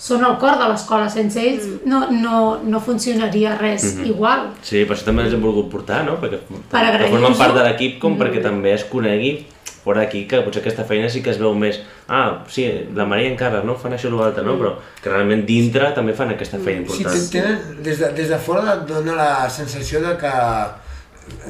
són 0.01 0.23
el 0.25 0.38
cor 0.39 0.55
de 0.57 0.69
l'escola. 0.71 1.10
Sense 1.10 1.36
ells 1.43 1.65
Mm. 1.67 1.79
no, 1.91 1.99
no, 2.12 2.60
no 2.63 2.79
funcionaria 2.79 3.57
res 3.57 3.97
Mhm. 3.97 4.05
igual. 4.05 4.47
Sí, 4.62 4.86
per 4.86 4.95
això 4.95 5.03
també 5.12 5.23
els 5.27 5.34
hem 5.34 5.41
volgut 5.41 5.69
portar, 5.69 6.05
no? 6.05 6.15
Perquè 6.21 6.39
Per 6.71 7.10
formen 7.10 7.36
part 7.38 7.53
de 7.53 7.63
l'equip 7.67 7.99
com 7.99 8.17
perquè 8.17 8.41
també 8.41 8.71
es 8.73 8.86
conegui 8.86 9.45
fora 9.84 10.02
d'aquí, 10.04 10.28
que 10.30 10.41
potser 10.46 10.62
aquesta 10.62 10.84
feina 10.86 11.10
sí 11.10 11.22
que 11.26 11.32
es 11.32 11.39
veu 11.41 11.56
més 11.58 11.80
ah, 12.08 12.44
sí, 12.48 12.67
la 12.94 13.06
Maria 13.10 13.32
encara 13.32 13.63
no 13.65 13.74
fan 13.76 13.94
això 13.98 14.12
o 14.12 14.17
l'altre, 14.20 14.44
no? 14.46 14.58
Però 14.60 14.76
que 15.02 15.10
realment 15.10 15.46
dintre 15.48 15.91
també 15.96 16.13
fan 16.13 16.30
aquesta 16.36 16.60
feina 16.62 16.86
Sí, 16.86 17.02
important. 17.02 17.32
te- 17.32 17.39
tenen, 17.41 17.84
des, 17.84 17.98
de, 18.00 18.12
des 18.13 18.30
de 18.30 18.38
fora 18.38 18.76
et 18.76 18.86
dona 18.89 19.15
la 19.17 19.50
sensació 19.50 20.02
de 20.06 20.15
que 20.22 20.32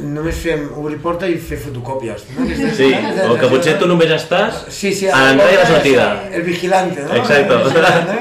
només 0.03 0.35
fem 0.37 0.65
obrir 0.77 0.97
porta 1.01 1.27
i 1.27 1.37
fer 1.41 1.57
fotocòpies. 1.57 2.23
No? 2.37 2.45
Sí, 2.75 2.93
aquesta 2.93 3.27
o 3.31 3.37
que 3.39 3.47
potser 3.51 3.73
de- 3.73 3.79
tu 3.79 3.87
només 3.89 4.11
estàs 4.15 4.65
Sí, 4.69 4.93
sí, 4.93 5.07
a 5.09 5.17
l'entrada 5.25 5.51
i 5.51 5.55
a 5.55 5.59
la 5.59 5.65
sortida. 5.69 6.07
El 6.31 6.43
vigilante, 6.43 7.01
¿no? 7.03 7.15
Exacto. 7.15 7.57
El 7.59 7.63
vigilante. 7.63 8.17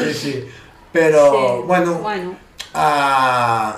Sí, 0.00 0.14
sí. 0.14 0.34
Però, 0.92 1.24
Sí, 1.30 1.66
bueno, 1.66 1.94
bueno. 2.02 2.34
Uh, 2.74 3.70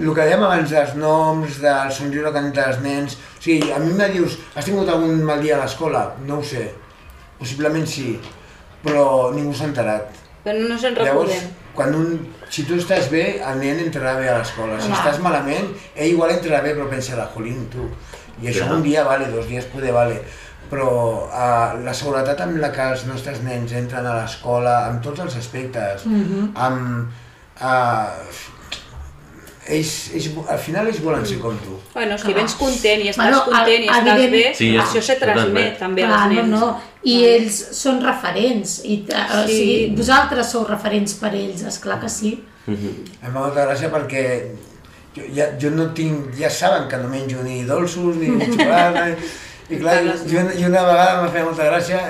el 0.00 0.14
que 0.14 0.22
dèiem 0.24 0.42
abans 0.46 0.70
dels 0.70 0.94
noms, 0.98 1.58
del 1.62 1.90
somriure 1.92 2.30
que 2.32 2.38
han 2.40 2.50
dit 2.52 2.60
els 2.62 2.78
nens... 2.84 3.18
O 3.40 3.42
sigui, 3.42 3.70
a 3.72 3.78
mi 3.80 3.94
me 3.96 4.06
dius, 4.12 4.34
has 4.52 4.66
tingut 4.68 4.88
algun 4.92 5.22
mal 5.24 5.40
dia 5.40 5.54
a 5.56 5.62
l'escola? 5.62 6.02
No 6.28 6.40
ho 6.40 6.44
sé. 6.44 6.66
Possiblement 7.40 7.86
sí, 7.88 8.10
però 8.84 9.30
ningú 9.32 9.54
s'ha 9.56 9.70
enterat. 9.70 10.10
Però 10.44 10.58
no 10.60 10.74
ens 10.74 10.84
en 10.84 10.98
Llavors, 10.98 11.32
recordem. 11.32 11.72
quan 11.78 11.96
un, 11.96 12.10
si 12.52 12.66
tu 12.68 12.76
estàs 12.76 13.08
bé, 13.08 13.24
el 13.40 13.62
nen 13.62 13.80
entrarà 13.86 14.12
bé 14.20 14.28
a 14.28 14.36
l'escola. 14.42 14.76
Si 14.80 14.92
estàs 14.92 15.22
malament, 15.24 15.72
ell 15.96 16.12
igual 16.12 16.34
entrarà 16.36 16.60
bé, 16.66 16.74
però 16.76 16.90
pensarà, 16.92 17.30
jolín, 17.32 17.64
tu. 17.72 17.88
I 18.42 18.52
això 18.52 18.66
Clar. 18.68 18.76
un 18.76 18.84
dia 18.84 19.04
vale, 19.08 19.32
dos 19.32 19.48
dies 19.48 19.64
poder 19.72 19.96
vale. 19.96 20.20
Però 20.70 20.90
uh, 21.24 21.80
la 21.82 21.96
seguretat 21.96 22.44
amb 22.44 22.60
la 22.60 22.68
que 22.76 22.92
els 22.92 23.08
nostres 23.08 23.40
nens 23.42 23.72
entren 23.72 24.04
a 24.06 24.20
l'escola, 24.20 24.82
amb 24.92 25.00
tots 25.02 25.24
els 25.24 25.40
aspectes, 25.40 26.04
amb... 26.54 27.08
Uh, 27.56 28.56
ells, 29.66 30.10
ells, 30.14 30.30
al 30.48 30.58
final 30.58 30.86
ells 30.88 31.00
volen 31.04 31.26
ser 31.26 31.38
com 31.38 31.56
tu. 31.60 31.76
Bueno, 31.94 32.16
si 32.18 32.32
vens 32.34 32.54
content 32.58 33.02
i 33.04 33.08
estàs 33.10 33.26
Bueno, 33.28 33.42
content 33.44 33.84
i 33.84 33.88
estàs 33.88 34.06
evident- 34.16 34.32
bé, 34.32 34.54
Sí, 34.54 34.70
és- 34.76 34.82
això 34.82 35.02
se 35.02 35.16
transmet 35.16 35.78
també 35.78 36.02
Clar, 36.02 36.22
als 36.22 36.34
no, 36.34 36.42
nens. 36.42 36.48
no. 36.60 36.80
I 37.04 37.24
ells 37.24 37.58
són 37.72 38.02
referents. 38.04 38.80
I, 38.84 39.04
eh, 39.08 39.42
o 39.44 39.46
Sí. 39.46 39.56
sigui, 39.56 39.94
vosaltres 39.96 40.50
sou 40.50 40.64
referents 40.66 41.14
per 41.14 41.34
ells, 41.34 41.62
és 41.62 41.78
clar 41.78 42.00
que 42.00 42.08
sí. 42.08 42.42
Em 42.66 43.32
fa 43.32 43.38
molta 43.38 43.66
gràcia 43.66 43.90
perquè 43.90 44.52
jo, 45.14 45.22
ja, 45.34 45.46
jo 45.58 45.70
no 45.70 45.92
tinc, 45.92 46.34
ja 46.38 46.48
saben 46.50 46.88
que 46.88 46.96
no 46.96 47.08
menjo 47.08 47.42
ni 47.42 47.64
dolços 47.64 48.16
ni 48.16 48.28
xocolata, 48.46 49.08
i, 49.10 49.74
i 49.74 49.78
clar, 49.78 50.02
jo, 50.26 50.40
i 50.58 50.64
una 50.64 50.82
vegada 50.82 51.22
m'ha 51.22 51.28
fet 51.30 51.44
molta 51.44 51.64
gràcia 51.64 52.00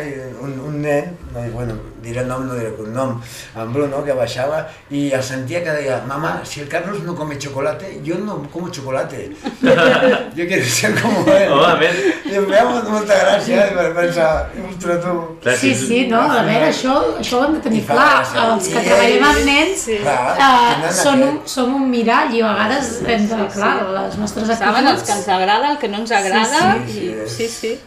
un, 0.40 0.58
un 0.60 0.82
nen, 0.82 1.16
no, 1.32 1.40
bueno, 1.52 1.74
diré 2.02 2.20
el 2.20 2.28
nom, 2.28 2.46
no 2.46 2.54
diré 2.54 2.72
el 2.72 2.92
nom, 2.92 3.20
en 3.56 3.72
Bruno, 3.72 4.02
que 4.04 4.14
baixava 4.16 4.62
i 4.90 5.10
el 5.16 5.22
sentia 5.22 5.62
que 5.64 5.74
deia, 5.76 6.00
mamá, 6.06 6.40
si 6.44 6.60
el 6.60 6.68
Carlos 6.68 7.02
no 7.04 7.14
come 7.14 7.38
chocolate, 7.38 8.00
yo 8.04 8.18
no 8.18 8.42
como 8.50 8.70
chocolate. 8.70 9.30
yo 10.36 10.46
quiero 10.46 10.64
ser 10.64 10.94
como 11.00 11.24
él. 11.32 11.48
Veure, 11.50 11.90
I 12.30 12.36
em 12.38 12.46
feia 12.46 12.64
molta, 12.68 12.90
molta 12.92 13.16
gràcia 13.18 13.66
i 13.70 13.74
vaig 13.74 13.94
pensar, 13.96 14.30
ostres 14.68 15.00
tu, 15.04 15.14
clar, 15.42 15.56
Sí, 15.60 15.74
sí, 15.74 16.00
no, 16.10 16.20
a 16.20 16.42
veure, 16.46 16.68
això, 16.70 16.94
això 17.20 17.40
ho 17.40 17.48
hem 17.48 17.56
de 17.58 17.62
tenir 17.66 17.82
clar. 17.88 18.08
gràcia. 18.20 18.46
Els 18.54 18.68
que 18.70 18.82
I 18.82 18.88
treballem 18.88 19.28
amb 19.30 19.44
nens 19.48 19.80
Sí. 19.80 19.96
Clar, 20.02 20.36
eh, 20.44 20.90
són, 20.92 21.22
un, 21.24 21.36
som 21.48 21.72
un 21.78 21.86
mirall 21.90 22.34
i 22.36 22.42
a 22.44 22.52
vegades 22.52 22.90
hem 23.00 23.26
de, 23.30 23.38
sí, 23.38 23.48
clar, 23.54 23.74
sí. 23.80 23.92
les 23.96 24.18
nostres 24.20 24.50
Saben 24.60 24.86
els 24.90 25.02
que 25.02 25.14
ens 25.14 25.28
actituds... 25.28 25.36
agrada, 25.38 25.70
el 25.72 25.78
que 25.80 25.88
no 25.88 26.02
ens 26.02 26.12
agrada, 26.12 26.60
sí, 26.86 26.90
i 26.90 27.28
sí. 27.28 27.48
sí, 27.48 27.48
sí. 27.48 27.78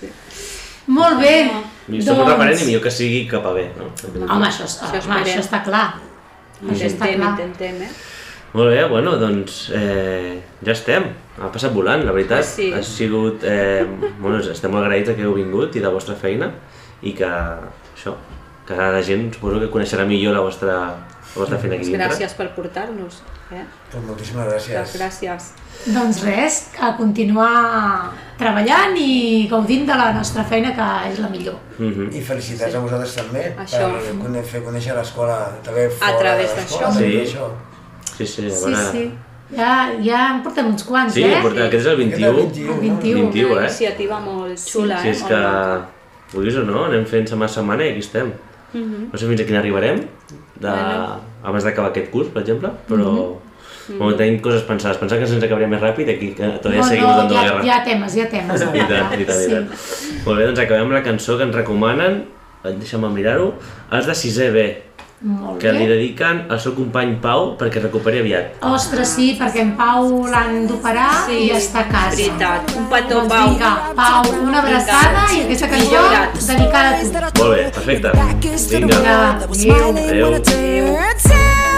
sí. 0.00 0.12
Molt 0.86 1.20
bé, 1.20 1.50
som 2.04 2.18
un 2.20 2.26
referent 2.28 2.60
i 2.60 2.66
millor 2.66 2.82
que 2.84 2.90
sigui 2.92 3.22
cap 3.28 3.46
a 3.46 3.52
bé, 3.56 3.70
no? 3.78 3.86
Home, 4.28 4.46
això, 4.46 4.64
és- 4.68 4.80
Això 4.82 5.00
home, 5.04 5.20
això 5.22 5.40
està 5.40 5.62
clar. 5.64 5.94
Intentem, 6.62 7.16
clar. 7.20 7.30
intentem, 7.40 7.82
eh? 7.82 7.88
Molt 8.54 8.70
bé, 8.70 8.84
bueno, 8.88 9.16
doncs 9.18 9.70
eh, 9.74 10.40
ja 10.64 10.72
estem. 10.72 11.08
Ha 11.42 11.48
passat 11.50 11.72
volant, 11.74 12.04
la 12.06 12.12
veritat. 12.12 12.44
Sí. 12.46 12.68
Ha 12.72 12.82
sigut... 12.82 13.42
Eh, 13.42 13.84
bueno, 14.20 14.38
estem 14.38 14.70
molt 14.70 14.84
agraïts 14.86 15.10
que 15.16 15.22
heu 15.26 15.34
vingut 15.34 15.74
i 15.74 15.80
de 15.80 15.86
la 15.88 15.92
vostra 15.92 16.14
feina 16.14 16.52
i 17.02 17.12
que 17.12 17.26
això, 17.26 18.14
que 18.68 18.76
la 18.78 19.02
gent 19.02 19.32
suposo 19.34 19.58
que 19.60 19.70
coneixerà 19.72 20.06
millor 20.06 20.34
la 20.36 20.40
vostra, 20.46 20.76
la 21.34 21.40
vostra 21.40 21.58
feina 21.58 21.76
aquí 21.76 21.84
dintre. 21.90 22.06
Gràcies 22.06 22.34
per 22.38 22.48
portar-nos. 22.54 23.22
Eh? 23.50 23.64
Doncs 23.92 24.06
moltíssimes 24.06 24.46
gràcies. 24.46 24.94
Gràcies. 24.98 25.48
Doncs 25.94 26.22
res, 26.24 26.60
a 26.80 26.94
continuar 26.96 28.12
treballant 28.38 28.96
i 28.96 29.46
gaudint 29.50 29.84
de 29.86 29.96
la 29.98 30.12
nostra 30.14 30.44
feina, 30.44 30.72
que 30.74 30.88
és 31.10 31.18
la 31.18 31.28
millor. 31.28 31.58
Mhm. 31.78 32.14
I 32.14 32.20
felicitats 32.20 32.74
a 32.74 32.80
vosaltres 32.80 33.14
també 33.16 33.54
Això. 33.58 33.90
per 34.22 34.44
fer 34.44 34.62
conèixer 34.62 34.94
l'escola 34.94 35.52
també 35.62 35.90
fora 35.90 36.18
través 36.18 36.54
de 36.54 36.60
l'escola, 36.62 36.88
d'això. 36.88 36.98
Sí. 36.98 37.20
això. 37.26 37.50
Sí, 38.16 38.26
sí, 38.26 38.46
a 38.46 38.50
Sí, 38.50 38.74
sí. 38.92 39.12
Ja, 39.54 39.90
ja 40.02 40.34
en 40.34 40.42
portem 40.42 40.66
uns 40.66 40.82
quants, 40.84 41.12
Sí, 41.14 41.22
eh? 41.22 41.38
porta, 41.42 41.66
aquest 41.66 41.86
és 41.86 41.86
el 41.86 41.96
21. 41.96 42.30
Aquest 42.30 42.56
és 42.56 42.64
el 42.64 42.70
21, 42.70 42.74
El 42.74 42.80
21. 42.80 43.20
21, 43.20 43.52
Una 43.52 43.60
eh? 43.60 43.64
iniciativa 43.64 44.20
molt 44.20 44.58
xula, 44.58 45.00
Si 45.02 45.08
eh? 45.08 45.10
és 45.10 45.20
Molt 45.20 45.32
que, 45.32 46.36
vulguis 46.36 46.56
o 46.56 46.64
no, 46.64 46.84
anem 46.84 47.04
fent 47.06 47.28
setmana 47.28 47.50
a 47.50 47.54
setmana 47.54 47.84
i 47.84 47.90
aquí 47.90 47.98
estem. 47.98 48.32
No 48.74 49.18
sé 49.18 49.26
fins 49.30 49.40
a 49.40 49.46
quin 49.48 49.56
arribarem, 49.60 50.00
de... 50.58 50.68
Bueno. 50.68 51.20
abans 51.44 51.64
d'acabar 51.66 51.90
aquest 51.92 52.10
curs, 52.10 52.28
per 52.34 52.42
exemple, 52.42 52.70
però... 52.88 53.10
Bueno, 53.86 54.14
tenim 54.16 54.38
coses 54.40 54.62
pensades. 54.64 54.96
Pensava 54.96 55.20
que 55.20 55.26
se'ns 55.28 55.42
acabaria 55.44 55.68
més 55.68 55.82
ràpid, 55.82 56.08
aquí 56.08 56.30
que 56.32 56.46
todavía 56.62 56.80
No, 56.80 56.86
seguimos 56.88 57.10
no, 57.10 57.16
dando 57.18 57.36
ha, 57.36 57.42
guerra. 57.44 57.64
hi 57.66 57.68
ha 57.68 57.82
temes, 57.84 58.14
hi 58.16 58.22
ha 58.22 58.28
temes. 58.32 58.62
I 58.80 58.86
tant, 58.88 59.12
i 59.20 59.26
tant, 59.28 59.42
i 59.42 59.50
tant. 59.50 59.66
Molt 60.24 60.38
bé, 60.38 60.46
doncs 60.48 60.62
acabem 60.62 60.86
amb 60.86 60.96
la 60.96 61.02
cançó 61.04 61.36
que 61.36 61.44
ens 61.44 61.54
recomanen, 61.58 62.16
deixa'm 62.64 63.04
mirar-ho, 63.12 63.50
els 63.92 64.08
de 64.08 64.14
6è 64.22 64.48
B, 64.54 64.64
Molt 65.24 65.56
que 65.58 65.70
li 65.72 65.86
bé. 65.86 65.94
dediquen 65.94 66.42
al 66.52 66.58
seu 66.60 66.74
company 66.76 67.14
Pau 67.22 67.54
perquè 67.56 67.80
es 67.80 67.84
recuperi 67.86 68.18
aviat. 68.20 68.58
Ostres, 68.68 69.08
sí, 69.16 69.30
perquè 69.40 69.62
en 69.62 69.70
Pau 69.78 70.26
l'han 70.28 70.66
d'operar 70.68 71.24
i 71.32 71.48
ja 71.48 71.56
està 71.56 71.80
a 71.80 71.88
casa. 71.88 72.16
veritat. 72.16 72.74
Un 72.76 72.90
petó, 72.92 73.22
doncs 73.22 73.32
Pau. 73.32 73.48
Vinga, 73.48 73.72
Pau, 73.96 74.34
una 74.42 74.60
abraçada 74.60 75.24
i 75.32 75.40
aquesta 75.46 75.68
cançó 75.72 76.02
dedicada 76.46 76.98
a 76.98 77.30
tu. 77.30 77.42
Molt 77.42 77.56
bé, 77.56 77.70
perfecte. 77.72 78.12
Vinga. 78.68 79.38
Vinga, 79.56 79.88
adéu. 80.10 80.34
Adéu. 80.34 80.92
Oh, 80.92 81.73